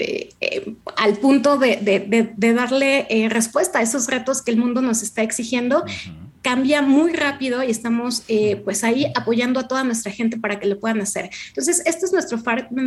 eh, 0.00 0.76
al 0.96 1.16
punto 1.16 1.58
de, 1.58 2.32
darle 2.38 3.28
respuesta 3.30 3.80
a 3.80 3.82
esos 3.82 4.06
retos 4.06 4.42
que 4.42 4.52
el 4.52 4.56
mundo 4.56 4.80
nos 4.80 5.02
está 5.02 5.22
exigiendo 5.22 5.84
cambia 6.42 6.82
muy 6.82 7.12
rápido 7.12 7.62
y 7.62 7.70
estamos 7.70 8.22
eh, 8.28 8.56
pues 8.64 8.84
ahí 8.84 9.12
apoyando 9.14 9.60
a 9.60 9.68
toda 9.68 9.84
nuestra 9.84 10.12
gente 10.12 10.38
para 10.38 10.58
que 10.58 10.66
lo 10.66 10.78
puedan 10.78 11.00
hacer. 11.00 11.30
Entonces, 11.48 11.82
este 11.84 12.06
es 12.06 12.12
nuestro 12.12 12.38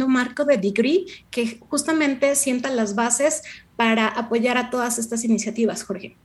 marco 0.07 0.45
de 0.45 0.57
degree 0.57 1.05
que 1.29 1.59
justamente 1.69 2.35
sienta 2.35 2.69
las 2.71 2.95
bases 2.95 3.43
para 3.75 4.07
apoyar 4.07 4.57
a 4.57 4.69
todas 4.69 4.97
estas 4.99 5.23
iniciativas, 5.23 5.83
Jorge. 5.83 6.15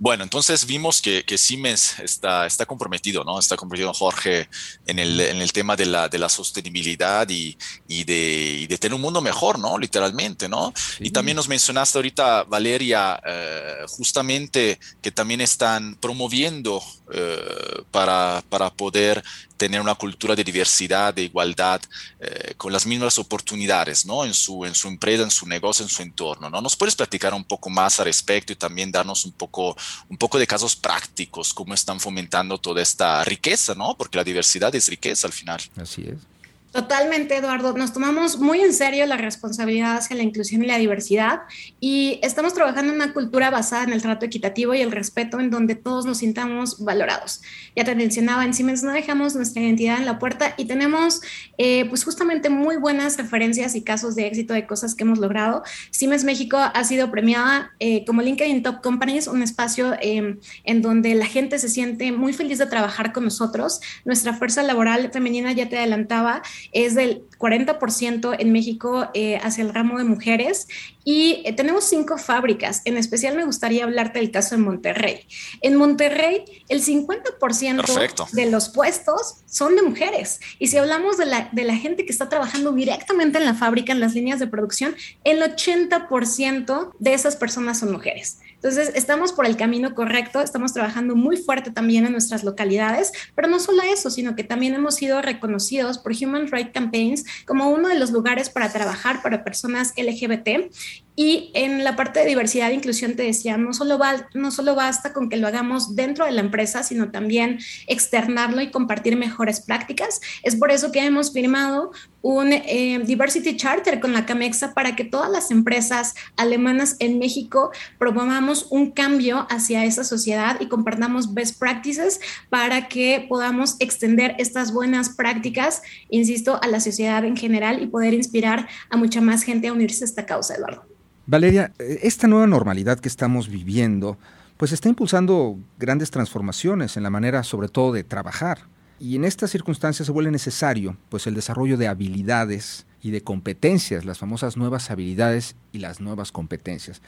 Bueno, 0.00 0.22
entonces 0.22 0.64
vimos 0.64 1.02
que, 1.02 1.24
Siemens 1.36 1.98
está, 1.98 2.46
está 2.46 2.66
comprometido, 2.66 3.24
¿no? 3.24 3.38
Está 3.38 3.56
comprometido 3.56 3.92
Jorge 3.92 4.48
en 4.86 4.98
el, 4.98 5.20
en 5.20 5.38
el 5.38 5.52
tema 5.52 5.74
de 5.74 5.86
la, 5.86 6.08
de 6.08 6.18
la 6.18 6.28
sostenibilidad 6.28 7.28
y, 7.28 7.56
y, 7.88 8.04
de, 8.04 8.66
de, 8.68 8.78
tener 8.78 8.94
un 8.94 9.00
mundo 9.00 9.20
mejor, 9.20 9.58
¿no? 9.58 9.76
Literalmente, 9.76 10.48
¿no? 10.48 10.72
Y 11.00 11.10
también 11.10 11.36
nos 11.36 11.48
mencionaste 11.48 11.98
ahorita, 11.98 12.44
Valeria, 12.44 13.20
eh, 13.26 13.84
justamente 13.88 14.78
que 15.02 15.10
también 15.10 15.40
están 15.40 15.96
promoviendo 15.96 16.80
eh, 17.12 17.82
para, 17.90 18.44
para 18.48 18.70
poder 18.70 19.24
tener 19.58 19.80
una 19.80 19.94
cultura 19.96 20.34
de 20.34 20.44
diversidad, 20.44 21.12
de 21.12 21.24
igualdad, 21.24 21.82
eh, 22.20 22.54
con 22.56 22.72
las 22.72 22.86
mismas 22.86 23.18
oportunidades, 23.18 24.06
¿no? 24.06 24.24
En 24.24 24.32
su, 24.32 24.64
en 24.64 24.74
su 24.74 24.88
empresa, 24.88 25.24
en 25.24 25.30
su 25.30 25.46
negocio, 25.46 25.84
en 25.84 25.90
su 25.90 26.00
entorno, 26.02 26.48
¿no? 26.48 26.62
¿Nos 26.62 26.76
puedes 26.76 26.94
platicar 26.94 27.34
un 27.34 27.44
poco 27.44 27.68
más 27.68 27.98
al 27.98 28.06
respecto 28.06 28.52
y 28.52 28.56
también 28.56 28.90
darnos 28.90 29.24
un 29.26 29.32
poco, 29.32 29.76
un 30.08 30.16
poco 30.16 30.38
de 30.38 30.46
casos 30.46 30.76
prácticos, 30.76 31.52
cómo 31.52 31.74
están 31.74 32.00
fomentando 32.00 32.56
toda 32.56 32.80
esta 32.80 33.22
riqueza, 33.24 33.74
¿no? 33.74 33.94
Porque 33.98 34.16
la 34.16 34.24
diversidad 34.24 34.74
es 34.74 34.88
riqueza 34.88 35.26
al 35.26 35.32
final. 35.32 35.60
Así 35.76 36.02
es. 36.02 36.37
Totalmente, 36.72 37.34
Eduardo. 37.34 37.72
Nos 37.72 37.94
tomamos 37.94 38.38
muy 38.38 38.60
en 38.60 38.74
serio 38.74 39.06
la 39.06 39.16
responsabilidad 39.16 39.96
hacia 39.96 40.14
la 40.16 40.22
inclusión 40.22 40.62
y 40.62 40.66
la 40.66 40.76
diversidad 40.76 41.40
y 41.80 42.20
estamos 42.22 42.52
trabajando 42.52 42.92
en 42.92 43.00
una 43.00 43.14
cultura 43.14 43.48
basada 43.48 43.84
en 43.84 43.94
el 43.94 44.02
trato 44.02 44.26
equitativo 44.26 44.74
y 44.74 44.82
el 44.82 44.92
respeto 44.92 45.40
en 45.40 45.48
donde 45.48 45.76
todos 45.76 46.04
nos 46.04 46.18
sintamos 46.18 46.84
valorados. 46.84 47.40
Ya 47.74 47.84
te 47.84 47.94
mencionaba, 47.94 48.44
en 48.44 48.52
Siemens 48.52 48.82
no 48.82 48.92
dejamos 48.92 49.34
nuestra 49.34 49.62
identidad 49.62 49.96
en 49.96 50.04
la 50.04 50.18
puerta 50.18 50.52
y 50.58 50.66
tenemos 50.66 51.22
eh, 51.56 51.86
pues 51.88 52.04
justamente 52.04 52.50
muy 52.50 52.76
buenas 52.76 53.16
referencias 53.16 53.74
y 53.74 53.82
casos 53.82 54.14
de 54.14 54.26
éxito 54.26 54.52
de 54.52 54.66
cosas 54.66 54.94
que 54.94 55.04
hemos 55.04 55.18
logrado. 55.18 55.62
Siemens 55.90 56.24
México 56.24 56.58
ha 56.58 56.84
sido 56.84 57.10
premiada 57.10 57.72
eh, 57.80 58.04
como 58.04 58.20
LinkedIn 58.20 58.62
Top 58.62 58.82
Companies, 58.82 59.26
un 59.26 59.42
espacio 59.42 59.96
em, 60.02 60.38
en 60.64 60.82
donde 60.82 61.14
la 61.14 61.26
gente 61.26 61.58
se 61.58 61.70
siente 61.70 62.12
muy 62.12 62.34
feliz 62.34 62.58
de 62.58 62.66
trabajar 62.66 63.14
con 63.14 63.24
nosotros. 63.24 63.80
Nuestra 64.04 64.34
fuerza 64.34 64.62
laboral 64.62 65.10
femenina, 65.10 65.52
ya 65.52 65.70
te 65.70 65.78
adelantaba, 65.78 66.42
es 66.72 66.94
del 66.94 67.22
40% 67.38 68.36
en 68.38 68.52
México 68.52 69.08
eh, 69.14 69.38
hacia 69.42 69.64
el 69.64 69.72
ramo 69.72 69.98
de 69.98 70.04
mujeres 70.04 70.66
y 71.04 71.42
eh, 71.44 71.52
tenemos 71.52 71.84
cinco 71.84 72.18
fábricas. 72.18 72.82
En 72.84 72.96
especial 72.96 73.36
me 73.36 73.44
gustaría 73.44 73.84
hablarte 73.84 74.18
del 74.18 74.30
caso 74.30 74.56
de 74.56 74.62
Monterrey. 74.62 75.26
En 75.62 75.76
Monterrey, 75.76 76.44
el 76.68 76.82
50% 76.84 78.30
de 78.32 78.50
los 78.50 78.68
puestos 78.68 79.36
son 79.46 79.76
de 79.76 79.82
mujeres. 79.82 80.40
Y 80.58 80.66
si 80.66 80.76
hablamos 80.76 81.16
de 81.16 81.26
la, 81.26 81.48
de 81.52 81.64
la 81.64 81.76
gente 81.76 82.04
que 82.04 82.12
está 82.12 82.28
trabajando 82.28 82.72
directamente 82.72 83.38
en 83.38 83.44
la 83.44 83.54
fábrica, 83.54 83.92
en 83.92 84.00
las 84.00 84.14
líneas 84.14 84.38
de 84.38 84.48
producción, 84.48 84.94
el 85.24 85.40
80% 85.40 86.92
de 86.98 87.14
esas 87.14 87.36
personas 87.36 87.78
son 87.78 87.92
mujeres. 87.92 88.40
Entonces, 88.58 88.90
estamos 88.96 89.32
por 89.32 89.46
el 89.46 89.56
camino 89.56 89.94
correcto, 89.94 90.40
estamos 90.40 90.72
trabajando 90.72 91.14
muy 91.14 91.36
fuerte 91.36 91.70
también 91.70 92.06
en 92.06 92.12
nuestras 92.12 92.42
localidades, 92.42 93.12
pero 93.36 93.46
no 93.46 93.60
solo 93.60 93.82
eso, 93.82 94.10
sino 94.10 94.34
que 94.34 94.42
también 94.42 94.74
hemos 94.74 94.96
sido 94.96 95.22
reconocidos 95.22 95.98
por 95.98 96.12
Human 96.12 96.48
Rights 96.48 96.72
Campaigns 96.74 97.24
como 97.46 97.70
uno 97.70 97.88
de 97.88 97.98
los 97.98 98.10
lugares 98.10 98.50
para 98.50 98.72
trabajar 98.72 99.22
para 99.22 99.44
personas 99.44 99.92
LGBT 99.96 100.72
y 101.20 101.50
en 101.54 101.82
la 101.82 101.96
parte 101.96 102.20
de 102.20 102.26
diversidad 102.26 102.70
e 102.70 102.74
inclusión 102.74 103.16
te 103.16 103.24
decía, 103.24 103.56
no 103.56 103.72
solo, 103.72 103.98
no 104.34 104.52
solo 104.52 104.76
basta 104.76 105.12
con 105.12 105.28
que 105.28 105.36
lo 105.36 105.48
hagamos 105.48 105.96
dentro 105.96 106.24
de 106.24 106.30
la 106.30 106.42
empresa, 106.42 106.84
sino 106.84 107.10
también 107.10 107.58
externarlo 107.88 108.60
y 108.60 108.70
compartir 108.70 109.16
mejores 109.16 109.60
prácticas. 109.60 110.20
Es 110.44 110.54
por 110.54 110.70
eso 110.70 110.92
que 110.92 111.04
hemos 111.04 111.32
firmado 111.32 111.90
un 112.22 112.52
eh, 112.52 113.00
Diversity 113.04 113.56
Charter 113.56 114.00
con 114.00 114.12
la 114.12 114.26
CAMEXA 114.26 114.74
para 114.74 114.96
que 114.96 115.04
todas 115.04 115.30
las 115.30 115.50
empresas 115.50 116.14
alemanas 116.36 116.96
en 116.98 117.18
México 117.18 117.70
promovamos 117.98 118.66
un 118.70 118.90
cambio 118.90 119.46
hacia 119.50 119.84
esa 119.84 120.04
sociedad 120.04 120.60
y 120.60 120.68
compartamos 120.68 121.34
best 121.34 121.58
practices 121.58 122.20
para 122.50 122.88
que 122.88 123.26
podamos 123.28 123.76
extender 123.78 124.34
estas 124.38 124.72
buenas 124.72 125.10
prácticas, 125.10 125.82
insisto, 126.10 126.58
a 126.62 126.66
la 126.66 126.80
sociedad 126.80 127.24
en 127.24 127.36
general 127.36 127.82
y 127.82 127.86
poder 127.86 128.14
inspirar 128.14 128.68
a 128.90 128.96
mucha 128.96 129.20
más 129.20 129.42
gente 129.42 129.68
a 129.68 129.72
unirse 129.72 130.04
a 130.04 130.06
esta 130.06 130.26
causa, 130.26 130.54
Eduardo. 130.54 130.84
Valeria, 131.26 131.72
eh, 131.78 132.00
esta 132.02 132.26
nueva 132.26 132.46
normalidad 132.46 132.98
que 132.98 133.08
estamos 133.08 133.48
viviendo, 133.48 134.18
pues 134.56 134.72
está 134.72 134.88
impulsando 134.88 135.58
grandes 135.78 136.10
transformaciones 136.10 136.96
en 136.96 137.02
la 137.02 137.10
manera 137.10 137.44
sobre 137.44 137.68
todo 137.68 137.92
de 137.92 138.02
trabajar. 138.02 138.58
Y 139.00 139.16
en 139.16 139.24
estas 139.24 139.50
circunstancias 139.50 140.06
se 140.06 140.12
vuelve 140.12 140.30
necesario 140.30 140.96
pues 141.08 141.26
el 141.26 141.34
desarrollo 141.34 141.76
de 141.76 141.88
habilidades 141.88 142.86
y 143.00 143.10
de 143.10 143.22
competencias, 143.22 144.04
las 144.04 144.18
famosas 144.18 144.56
nuevas 144.56 144.90
habilidades 144.90 145.54
y 145.72 145.78
las 145.78 146.00
nuevas 146.00 146.32
competencias. 146.32 147.00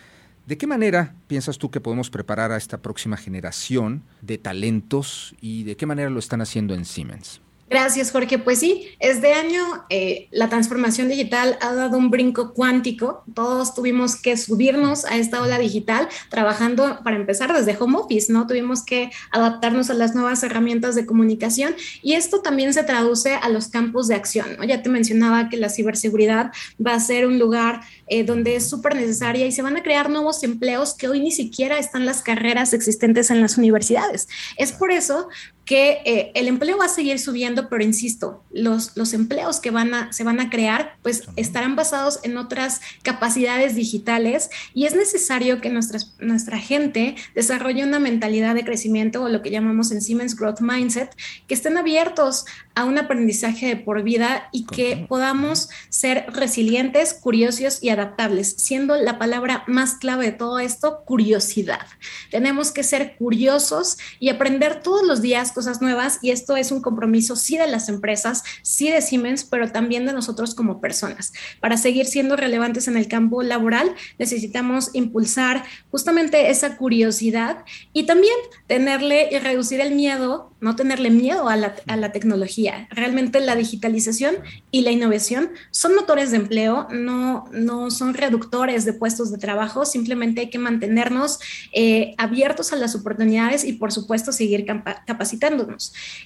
¿De 0.47 0.57
qué 0.57 0.67
manera 0.67 1.15
piensas 1.27 1.59
tú 1.59 1.71
que 1.71 1.81
podemos 1.81 2.11
preparar 2.11 2.53
a 2.53 2.57
esta 2.57 2.79
próxima 2.79 3.17
generación 3.17 4.03
de 4.23 4.39
talentos 4.39 5.35
y 5.41 5.65
de 5.65 5.77
qué 5.77 5.87
manera 5.87 6.11
lo 6.11 6.19
están 6.19 6.41
haciendo 6.41 6.75
en 6.75 6.85
Siemens? 6.85 7.41
Gracias, 7.71 8.11
Jorge. 8.11 8.39
Pues 8.39 8.59
sí, 8.59 8.89
este 8.99 9.33
año 9.33 9.63
eh, 9.91 10.27
la 10.33 10.49
transformación 10.49 11.09
digital 11.09 11.57
ha 11.61 11.73
dado 11.73 11.97
un 11.99 12.11
brinco 12.11 12.53
cuántico. 12.53 13.23
Todos 13.33 13.75
tuvimos 13.77 14.17
que 14.17 14.37
subirnos 14.37 15.05
a 15.05 15.17
esta 15.17 15.41
ola 15.41 15.57
digital, 15.57 16.09
trabajando 16.31 16.99
para 17.05 17.15
empezar 17.15 17.53
desde 17.53 17.81
home 17.81 17.99
office, 17.99 18.33
¿no? 18.33 18.49
Tuvimos 18.49 18.83
que 18.85 19.13
adaptarnos 19.31 19.89
a 19.89 19.95
las 19.95 20.17
nuevas 20.17 20.43
herramientas 20.43 20.97
de 20.97 21.07
comunicación 21.07 21.77
y 22.03 22.15
esto 22.15 22.41
también 22.41 22.75
se 22.75 22.83
traduce 22.83 23.37
a 23.37 23.49
los 23.49 23.69
campos 23.69 24.09
de 24.09 24.17
acción, 24.17 24.57
¿no? 24.59 24.65
Ya 24.65 24.83
te 24.83 24.91
mencionaba 24.91 25.49
que 25.49 25.57
la 25.57 25.69
ciberseguridad 25.69 26.51
va 26.85 26.95
a 26.95 27.01
ser 27.01 27.25
un 27.25 27.39
lugar 27.39 27.83
eh, 28.11 28.25
donde 28.25 28.57
es 28.57 28.69
súper 28.69 28.97
necesaria 28.97 29.47
y 29.47 29.53
se 29.53 29.63
van 29.63 29.77
a 29.77 29.83
crear 29.83 30.11
nuevos 30.11 30.43
empleos 30.43 30.95
que 30.95 31.09
hoy 31.09 31.21
ni 31.21 31.31
siquiera 31.31 31.79
están 31.79 32.05
las 32.05 32.23
carreras 32.23 32.73
existentes 32.73 33.31
en 33.31 33.41
las 33.41 33.57
universidades. 33.57 34.29
Es 34.57 34.73
por 34.73 34.91
eso 34.91 35.29
que 35.65 36.03
eh, 36.05 36.33
el 36.35 36.49
empleo 36.49 36.79
va 36.79 36.87
a 36.87 36.89
seguir 36.89 37.21
subiendo, 37.21 37.69
pero 37.69 37.85
insisto, 37.85 38.43
los, 38.51 38.97
los 38.97 39.15
empleos 39.15 39.61
que 39.61 39.71
van 39.71 39.95
a, 39.95 40.13
se 40.13 40.25
van 40.25 40.41
a 40.41 40.51
crear, 40.51 40.97
pues 41.03 41.23
estarán 41.37 41.77
basados 41.77 42.19
en 42.25 42.37
otras 42.39 42.81
capacidades 43.05 43.77
digitales 43.77 44.51
y 44.75 44.87
es 44.87 44.97
necesario 44.97 45.61
que 45.61 45.71
nuestra 45.71 46.59
gente 46.59 47.15
desarrolle 47.37 47.85
una 47.85 48.01
mentalidad 48.01 48.57
de 48.57 48.65
crecimiento 48.65 49.23
o 49.23 49.29
lo 49.29 49.43
que 49.43 49.53
llamamos 49.53 49.93
en 49.93 50.03
Siemens 50.03 50.35
Growth 50.35 50.61
Mindset, 50.61 51.15
que 51.47 51.55
estén 51.55 51.79
abiertos 51.79 52.47
a 52.81 52.85
un 52.85 52.99
aprendizaje 52.99 53.67
de 53.67 53.77
por 53.77 54.03
vida 54.03 54.49
y 54.53 54.65
que 54.65 55.05
podamos 55.09 55.69
ser 55.91 56.25
resilientes, 56.29 57.13
curiosos 57.13 57.83
y 57.83 57.91
adaptables, 57.91 58.55
siendo 58.57 58.97
la 58.97 59.19
palabra 59.19 59.65
más 59.67 59.95
clave 59.95 60.27
de 60.27 60.33
todo 60.33 60.59
esto 60.59 61.03
curiosidad. 61.05 61.87
Tenemos 62.31 62.73
que 62.73 62.83
ser 62.83 63.17
curiosos 63.17 63.99
y 64.19 64.31
aprender 64.31 64.83
todos 64.83 65.07
los 65.07 65.21
días 65.21 65.53
cosas 65.53 65.83
nuevas 65.83 66.19
y 66.23 66.31
esto 66.31 66.57
es 66.57 66.73
un 66.73 66.81
compromiso 66.81 67.37
sí 67.37 67.59
de 67.59 67.67
las 67.67 67.89
empresas, 67.89 68.45
sí 68.63 68.89
de 68.91 69.03
Siemens, 69.03 69.45
pero 69.45 69.71
también 69.71 70.07
de 70.07 70.15
nosotros 70.15 70.55
como 70.55 70.81
personas. 70.81 71.33
Para 71.61 71.77
seguir 71.77 72.07
siendo 72.07 72.37
relevantes 72.37 72.89
en 72.89 72.97
el 72.97 73.09
campo 73.09 73.43
laboral 73.43 73.95
necesitamos 74.19 74.91
impulsar 74.95 75.65
justamente 75.91 76.51
esa 76.51 76.77
curiosidad 76.79 77.65
y 77.93 78.05
también 78.05 78.35
tenerle 78.67 79.29
y 79.31 79.39
reducir 79.39 79.81
el 79.81 79.95
miedo, 79.95 80.55
no 80.61 80.77
tenerle 80.77 81.11
miedo 81.11 81.49
a 81.49 81.57
la, 81.57 81.75
a 81.87 81.97
la 81.97 82.13
tecnología. 82.13 82.70
Realmente 82.91 83.41
la 83.41 83.57
digitalización 83.57 84.37
y 84.71 84.83
la 84.83 84.91
innovación 84.91 85.51
son 85.71 85.95
motores 85.95 86.31
de 86.31 86.39
empleo, 86.39 86.89
no, 86.91 87.45
no 87.53 87.91
son 87.91 88.15
reductores 88.15 88.85
de 88.85 88.93
puestos 88.93 89.31
de 89.31 89.39
trabajo, 89.39 89.85
simplemente 89.85 90.43
hay 90.43 90.51
que 90.51 90.59
mantenernos 90.59 91.39
eh, 91.73 92.15
abiertos 92.19 92.73
a 92.73 92.77
las 92.77 92.95
oportunidades 92.95 93.65
y 93.65 93.75
por 93.75 93.93
supuesto 93.93 94.33
seguir 94.33 94.67
capacitando 95.07 95.41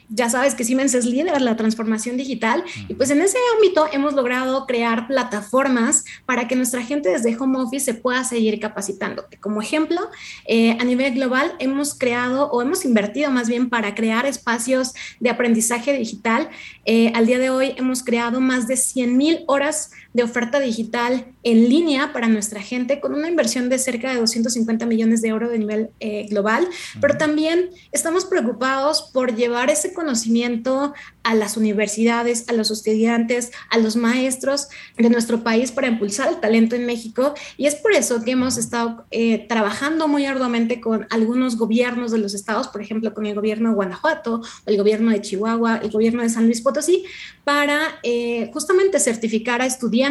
ya 0.08 0.28
sabes 0.28 0.54
que 0.54 0.64
Siemens 0.64 0.94
es 0.94 1.04
líder 1.04 1.34
en 1.34 1.44
la 1.44 1.56
transformación 1.56 2.16
digital 2.16 2.64
y 2.88 2.94
pues 2.94 3.10
en 3.10 3.20
ese 3.20 3.38
ámbito 3.54 3.86
hemos 3.92 4.14
logrado 4.14 4.66
crear 4.66 5.06
plataformas 5.06 6.04
para 6.26 6.48
que 6.48 6.56
nuestra 6.56 6.82
gente 6.82 7.10
desde 7.10 7.36
home 7.36 7.58
office 7.58 7.84
se 7.84 7.94
pueda 7.94 8.24
seguir 8.24 8.60
capacitando. 8.60 9.26
Como 9.40 9.62
ejemplo, 9.62 10.00
eh, 10.46 10.76
a 10.80 10.84
nivel 10.84 11.14
global 11.14 11.54
hemos 11.58 11.94
creado 11.94 12.50
o 12.50 12.62
hemos 12.62 12.84
invertido 12.84 13.30
más 13.30 13.48
bien 13.48 13.68
para 13.70 13.94
crear 13.94 14.26
espacios 14.26 14.94
de 15.20 15.30
aprendizaje 15.30 15.92
digital. 16.24 16.50
Eh, 16.84 17.12
al 17.14 17.26
día 17.26 17.38
de 17.38 17.50
hoy 17.50 17.74
hemos 17.76 18.02
creado 18.02 18.40
más 18.40 18.66
de 18.66 18.76
100 18.76 19.16
mil 19.16 19.44
horas 19.46 19.90
de 20.14 20.22
oferta 20.22 20.60
digital 20.60 21.26
en 21.42 21.68
línea 21.68 22.12
para 22.12 22.28
nuestra 22.28 22.62
gente 22.62 23.00
con 23.00 23.14
una 23.14 23.28
inversión 23.28 23.68
de 23.68 23.78
cerca 23.78 24.12
de 24.12 24.20
250 24.20 24.86
millones 24.86 25.20
de 25.20 25.28
euros 25.28 25.50
de 25.50 25.58
nivel 25.58 25.90
eh, 25.98 26.26
global, 26.30 26.66
pero 27.00 27.18
también 27.18 27.70
estamos 27.90 28.24
preocupados 28.24 29.10
por 29.12 29.34
llevar 29.34 29.70
ese 29.70 29.92
conocimiento 29.92 30.94
a 31.24 31.34
las 31.34 31.56
universidades, 31.56 32.48
a 32.48 32.52
los 32.52 32.70
estudiantes, 32.70 33.50
a 33.70 33.78
los 33.78 33.96
maestros 33.96 34.68
de 34.96 35.10
nuestro 35.10 35.42
país 35.42 35.72
para 35.72 35.88
impulsar 35.88 36.28
el 36.28 36.38
talento 36.38 36.76
en 36.76 36.86
México. 36.86 37.34
Y 37.56 37.66
es 37.66 37.74
por 37.74 37.92
eso 37.92 38.22
que 38.22 38.32
hemos 38.32 38.56
estado 38.56 39.06
eh, 39.10 39.46
trabajando 39.48 40.06
muy 40.06 40.26
arduamente 40.26 40.80
con 40.80 41.06
algunos 41.10 41.56
gobiernos 41.56 42.12
de 42.12 42.18
los 42.18 42.34
estados, 42.34 42.68
por 42.68 42.82
ejemplo, 42.82 43.14
con 43.14 43.26
el 43.26 43.34
gobierno 43.34 43.70
de 43.70 43.74
Guanajuato, 43.74 44.42
el 44.66 44.76
gobierno 44.76 45.10
de 45.10 45.22
Chihuahua, 45.22 45.80
el 45.82 45.90
gobierno 45.90 46.22
de 46.22 46.28
San 46.28 46.44
Luis 46.44 46.60
Potosí, 46.60 47.04
para 47.42 47.98
eh, 48.02 48.50
justamente 48.52 49.00
certificar 49.00 49.60
a 49.60 49.66
estudiantes 49.66 50.03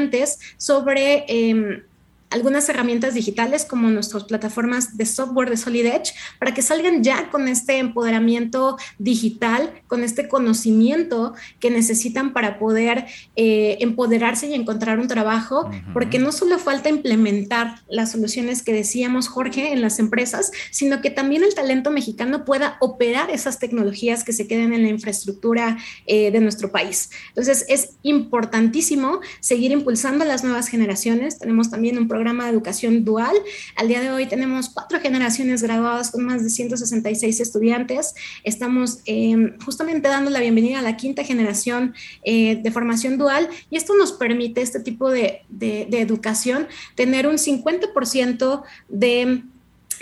sobre 0.58 1.26
em, 1.28 1.84
algunas 2.34 2.68
herramientas 2.68 3.14
digitales 3.14 3.64
como 3.64 3.90
nuestras 3.90 4.24
plataformas 4.24 4.98
de 4.98 5.06
software 5.06 5.52
de 5.52 5.58
Solid 5.58 5.86
Edge 5.86 6.14
para 6.40 6.54
que 6.54 6.64
salgan 6.64 7.04
ya 7.04 7.30
con 7.30 7.48
este 7.48 7.78
empoderamiento 7.78 8.78
digital, 8.98 9.72
con 9.88 10.04
este 10.04 10.28
conocimiento 10.28 11.36
que 11.60 11.70
necesitan 11.70 12.34
para 12.34 12.58
poder 12.58 13.06
eh, 13.36 13.78
empoderarse 13.82 14.48
y 14.48 14.56
encontrar 14.56 15.00
un 15.00 15.08
trabajo, 15.08 15.70
porque 15.94 16.18
no 16.18 16.32
solo 16.32 16.58
falta 16.58 16.90
implementar 16.90 17.76
las 17.88 18.12
soluciones 18.12 18.64
que 18.64 18.74
decíamos, 18.74 19.28
Jorge, 19.28 19.72
en 19.72 19.82
las 19.82 20.00
empresas, 20.00 20.52
sino 20.72 21.02
que 21.02 21.12
también 21.12 21.44
el 21.44 21.54
talento 21.54 21.92
mexicano 21.92 22.46
pueda 22.46 22.78
operar 22.82 23.30
esas 23.30 23.60
tecnologías 23.60 24.24
que 24.24 24.34
se 24.34 24.48
queden 24.48 24.74
en 24.74 24.82
la 24.82 24.90
infraestructura 24.90 25.78
eh, 26.08 26.32
de 26.32 26.40
nuestro 26.40 26.72
país. 26.72 27.12
Entonces, 27.30 27.66
es 27.70 27.92
importantísimo 28.02 29.20
seguir 29.40 29.72
impulsando 29.72 30.24
a 30.24 30.28
las 30.28 30.44
nuevas 30.44 30.68
generaciones. 30.68 31.38
Tenemos 31.38 31.70
también 31.70 32.00
un 32.00 32.08
programa 32.08 32.23
programa 32.24 32.46
de 32.46 32.52
educación 32.52 33.04
dual. 33.04 33.36
Al 33.76 33.90
día 33.90 34.00
de 34.00 34.10
hoy 34.10 34.28
tenemos 34.28 34.70
cuatro 34.70 34.98
generaciones 35.02 35.62
graduadas 35.62 36.10
con 36.10 36.24
más 36.24 36.42
de 36.42 36.50
166 36.50 37.42
estudiantes. 37.42 38.16
Estamos 38.46 39.00
em, 39.06 39.60
justamente 39.60 40.08
dando 40.08 40.30
la 40.30 40.40
bienvenida 40.40 40.80
a 40.80 40.82
la 40.82 40.96
quinta 40.96 41.26
generación 41.26 41.94
eh, 42.24 42.56
de 42.56 42.72
formación 42.72 43.18
dual 43.18 43.50
y 43.70 43.76
esto 43.76 43.94
nos 43.98 44.14
permite 44.14 44.62
este 44.62 44.80
tipo 44.80 45.10
de, 45.10 45.42
de, 45.50 45.86
de 45.90 46.00
educación 46.00 46.68
tener 46.96 47.28
un 47.28 47.36
50% 47.36 48.64
de 48.88 49.44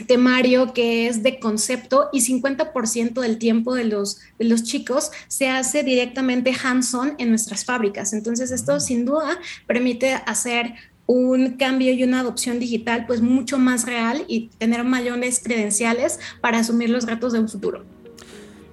temario 0.07 0.73
que 0.73 1.07
es 1.07 1.23
de 1.23 1.39
concepto 1.39 2.09
y 2.11 2.21
50% 2.21 3.19
del 3.19 3.37
tiempo 3.37 3.73
de 3.73 3.85
los, 3.85 4.19
de 4.37 4.45
los 4.45 4.63
chicos 4.63 5.11
se 5.27 5.49
hace 5.49 5.83
directamente 5.83 6.53
hands-on 6.63 7.15
en 7.17 7.29
nuestras 7.29 7.65
fábricas. 7.65 8.13
Entonces 8.13 8.51
esto 8.51 8.79
sin 8.79 9.05
duda 9.05 9.39
permite 9.67 10.13
hacer 10.13 10.73
un 11.11 11.57
cambio 11.57 11.91
y 11.91 12.03
una 12.03 12.21
adopción 12.21 12.57
digital 12.57 13.05
pues 13.05 13.21
mucho 13.21 13.59
más 13.59 13.85
real 13.85 14.23
y 14.29 14.49
tener 14.57 14.85
mayores 14.85 15.41
credenciales 15.43 16.19
para 16.39 16.59
asumir 16.59 16.89
los 16.89 17.05
retos 17.05 17.33
de 17.33 17.39
un 17.39 17.49
futuro. 17.49 17.83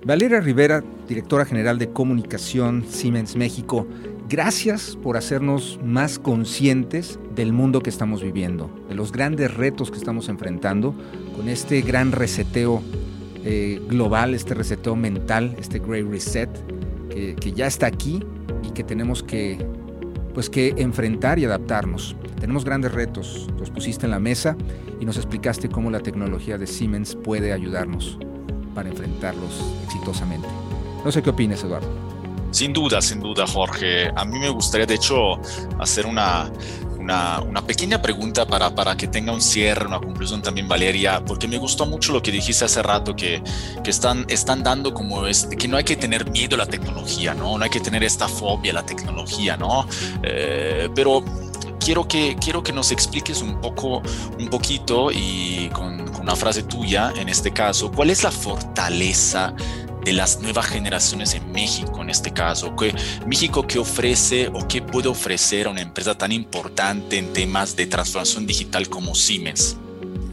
Valeria 0.05 0.41
Rivera, 0.41 0.85
directora 1.09 1.45
general 1.45 1.79
de 1.79 1.91
comunicación 1.91 2.85
Siemens 2.89 3.35
México, 3.35 3.89
gracias 4.29 4.97
por 5.03 5.17
hacernos 5.17 5.81
más 5.83 6.21
conscientes 6.21 7.19
del 7.35 7.53
mundo 7.53 7.81
que 7.81 7.91
estamos 7.91 8.23
viviendo, 8.23 8.71
de 8.89 8.95
los 8.95 9.11
grandes 9.11 9.53
retos 9.53 9.91
que 9.91 9.99
estamos 9.99 10.29
enfrentando 10.29 10.95
con 11.35 11.49
este 11.49 11.81
gran 11.81 12.13
reseteo 12.13 12.81
eh, 13.45 13.81
global, 13.89 14.35
este 14.35 14.55
reseteo 14.55 14.95
mental, 14.95 15.57
este 15.59 15.81
Great 15.81 16.07
Reset, 16.09 16.51
que, 17.11 17.35
que 17.35 17.51
ya 17.51 17.67
está 17.67 17.87
aquí 17.87 18.23
y 18.63 18.71
que 18.71 18.85
tenemos 18.85 19.25
que 19.25 19.59
pues 20.39 20.49
que 20.49 20.73
enfrentar 20.77 21.41
y 21.41 21.47
adaptarnos. 21.47 22.15
Tenemos 22.39 22.65
grandes 22.65 22.93
retos, 22.93 23.49
los 23.59 23.71
pusiste 23.71 24.07
en 24.07 24.13
la 24.13 24.21
mesa 24.21 24.57
y 25.01 25.05
nos 25.05 25.17
explicaste 25.17 25.69
cómo 25.69 25.91
la 25.91 25.99
tecnología 25.99 26.57
de 26.57 26.69
Siemens 26.69 27.17
puede 27.17 27.53
ayudarnos 27.53 28.21
para 28.73 28.89
enfrentarlos 28.89 29.75
exitosamente. 29.85 30.47
No 31.05 31.11
sé 31.11 31.25
qué 31.25 31.31
opinas, 31.31 31.65
Eduardo. 31.65 31.89
Sin 32.53 32.73
duda, 32.73 33.03
sin 33.03 33.19
duda, 33.19 33.49
Jorge. 33.49 34.13
A 34.15 34.25
mí 34.25 34.39
me 34.39 34.49
gustaría, 34.51 34.87
de 34.87 34.95
hecho, 34.95 35.41
hacer 35.81 36.07
una, 36.07 36.53
una, 37.09 37.63
pequeña 37.67 38.01
pregunta 38.01 38.47
para, 38.47 38.75
para, 38.75 38.97
que 38.97 39.09
tenga 39.09 39.33
un 39.33 39.41
cierre, 39.41 39.87
una 39.87 39.99
conclusión 39.99 40.43
también, 40.43 40.69
Valeria, 40.69 41.23
porque 41.25 41.49
me 41.49 41.59
gustó 41.59 41.87
mucho 41.87 42.13
lo 42.13 42.23
que 42.23 42.31
dijiste 42.31 42.65
hace 42.65 42.83
rato, 42.83 43.17
que, 43.17 43.43
que 43.83 43.91
están, 43.91 44.27
están 44.29 44.63
dando 44.63 44.93
como 44.93 45.27
es, 45.27 45.47
que 45.47 45.69
no 45.69 45.77
hay 45.77 45.85
que 45.85 45.97
tener 45.97 46.31
miedo 46.31 46.55
a 46.57 46.59
la 46.59 46.67
tecnología, 46.67 47.35
¿no? 47.35 47.57
No 47.57 47.65
hay 47.65 47.71
que 47.71 47.81
tener 47.81 48.05
esta 48.05 48.29
fobia 48.29 48.73
a 48.73 48.75
la 48.75 48.87
tecnología, 48.87 49.57
¿no? 49.57 49.87
Eh, 50.23 50.89
pero 50.95 51.25
quiero 51.81 52.07
que, 52.07 52.37
quiero 52.41 52.63
que 52.63 52.73
nos 52.73 52.91
expliques 52.93 53.41
un 53.41 53.61
poco, 53.61 54.03
un 54.39 54.49
poquito 54.49 55.11
y 55.11 55.71
con, 55.73 56.07
con, 56.07 56.23
una 56.23 56.37
frase 56.37 56.63
tuya, 56.65 57.13
en 57.17 57.29
este 57.29 57.53
caso, 57.53 57.91
¿cuál 57.91 58.11
es 58.11 58.23
la 58.23 58.31
fortaleza 58.31 59.55
de 60.09 60.15
las 60.15 60.41
nuevas 60.41 60.67
generaciones 60.67 61.35
en 61.35 61.53
México 61.53 62.01
en 62.01 62.09
este 62.09 62.33
caso? 62.33 62.75
¿Qué, 62.77 62.95
México 63.27 63.67
qué 63.67 63.79
ofrece 63.79 64.49
o 64.49 64.67
qué 64.67 64.81
puede 64.81 65.09
ofrecer 65.09 65.67
a 65.67 65.71
una 65.71 65.83
empresa 65.83 66.17
tan 66.17 66.33
importante 66.33 67.19
en 67.19 67.31
temas 67.35 67.77
de 67.77 67.85
transformación 67.87 68.47
digital 68.47 68.89
como 68.89 69.15
Siemens? 69.15 69.77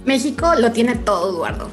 México 0.05 0.55
lo 0.55 0.71
tiene 0.71 0.95
todo, 0.95 1.29
Eduardo. 1.29 1.69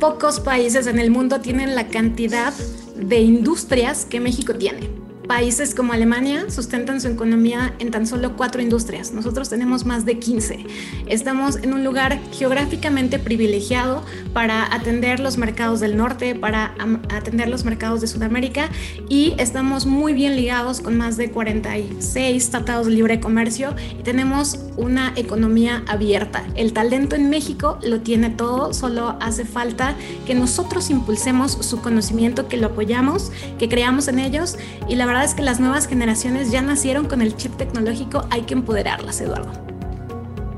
Pocos 0.00 0.40
países 0.40 0.86
en 0.86 0.98
el 0.98 1.10
mundo 1.10 1.42
tienen 1.42 1.74
la 1.74 1.88
cantidad 1.88 2.54
de 2.96 3.20
industrias 3.20 4.06
que 4.06 4.18
México 4.18 4.54
tiene 4.54 5.01
países 5.26 5.74
como 5.74 5.92
Alemania 5.92 6.50
sustentan 6.50 7.00
su 7.00 7.08
economía 7.08 7.74
en 7.78 7.90
tan 7.90 8.06
solo 8.06 8.36
cuatro 8.36 8.60
industrias. 8.60 9.12
Nosotros 9.12 9.48
tenemos 9.48 9.86
más 9.86 10.04
de 10.04 10.18
15. 10.18 10.66
Estamos 11.06 11.56
en 11.56 11.72
un 11.72 11.84
lugar 11.84 12.20
geográficamente 12.32 13.18
privilegiado 13.18 14.04
para 14.32 14.72
atender 14.74 15.20
los 15.20 15.38
mercados 15.38 15.80
del 15.80 15.96
norte, 15.96 16.34
para 16.34 16.74
atender 17.10 17.48
los 17.48 17.64
mercados 17.64 18.00
de 18.00 18.06
Sudamérica 18.06 18.68
y 19.08 19.34
estamos 19.38 19.86
muy 19.86 20.12
bien 20.12 20.36
ligados 20.36 20.80
con 20.80 20.96
más 20.96 21.16
de 21.16 21.30
46 21.30 22.50
tratados 22.50 22.86
de 22.86 22.92
libre 22.92 23.20
comercio 23.20 23.74
y 23.98 24.02
tenemos 24.02 24.58
una 24.76 25.12
economía 25.16 25.84
abierta. 25.86 26.44
El 26.54 26.72
talento 26.72 27.16
en 27.16 27.30
México 27.30 27.78
lo 27.82 28.00
tiene 28.00 28.30
todo, 28.30 28.72
solo 28.72 29.16
hace 29.20 29.44
falta 29.44 29.94
que 30.26 30.34
nosotros 30.34 30.90
impulsemos 30.90 31.52
su 31.52 31.80
conocimiento, 31.80 32.48
que 32.48 32.56
lo 32.56 32.68
apoyamos, 32.68 33.30
que 33.58 33.68
creamos 33.68 34.08
en 34.08 34.18
ellos 34.18 34.56
y 34.88 34.96
la 34.96 35.06
verdad 35.12 35.28
es 35.28 35.34
que 35.34 35.42
las 35.42 35.60
nuevas 35.60 35.86
generaciones 35.86 36.50
ya 36.50 36.62
nacieron 36.62 37.06
con 37.06 37.20
el 37.20 37.36
chip 37.36 37.54
tecnológico, 37.58 38.26
hay 38.30 38.42
que 38.42 38.54
empoderarlas, 38.54 39.20
Eduardo. 39.20 39.52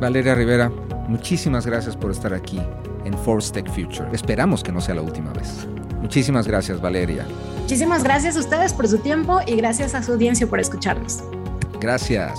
Valeria 0.01 0.37
Rivera, 0.37 0.71
muchísimas 1.09 1.67
gracias 1.67 1.97
por 1.97 2.13
estar 2.13 2.33
aquí 2.33 2.61
en 3.05 3.19
Force 3.19 3.53
Tech 3.53 3.67
Future. 3.69 4.09
Esperamos 4.13 4.63
que 4.63 4.71
no 4.71 4.81
sea 4.81 4.95
la 4.95 5.03
última 5.03 5.33
vez. 5.33 5.67
Muchísimas 6.01 6.47
gracias, 6.47 6.81
Valeria. 6.81 7.27
Muchísimas 7.63 8.05
gracias 8.05 8.37
a 8.37 8.41
ustedes 8.41 8.73
por 8.73 8.87
su 8.87 8.99
tiempo 8.99 9.41
y 9.45 9.57
gracias 9.57 9.93
a 9.95 10.05
su 10.05 10.13
audiencia 10.13 10.47
por 10.47 10.61
escucharnos. 10.61 11.25
Gracias. 11.81 12.39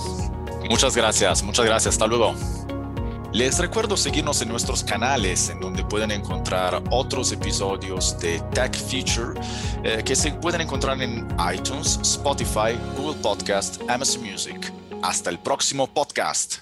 Muchas 0.70 0.96
gracias, 0.96 1.42
muchas 1.42 1.66
gracias. 1.66 1.96
Hasta 1.96 2.06
luego. 2.06 2.34
Les 3.36 3.58
recuerdo 3.58 3.98
seguirnos 3.98 4.40
en 4.40 4.48
nuestros 4.48 4.82
canales 4.82 5.50
en 5.50 5.60
donde 5.60 5.84
pueden 5.84 6.10
encontrar 6.10 6.82
otros 6.90 7.32
episodios 7.32 8.18
de 8.18 8.40
Tech 8.54 8.74
Feature 8.74 9.38
eh, 9.84 10.02
que 10.02 10.16
se 10.16 10.32
pueden 10.32 10.62
encontrar 10.62 11.02
en 11.02 11.28
iTunes, 11.54 11.98
Spotify, 12.00 12.78
Google 12.96 13.20
Podcast, 13.20 13.82
Amazon 13.90 14.22
Music. 14.22 14.72
Hasta 15.02 15.28
el 15.28 15.38
próximo 15.38 15.86
podcast. 15.86 16.60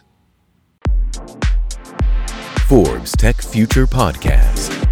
Forbes 2.67 3.13
Tech 3.13 3.41
Future 3.41 3.87
Podcast. 3.87 4.84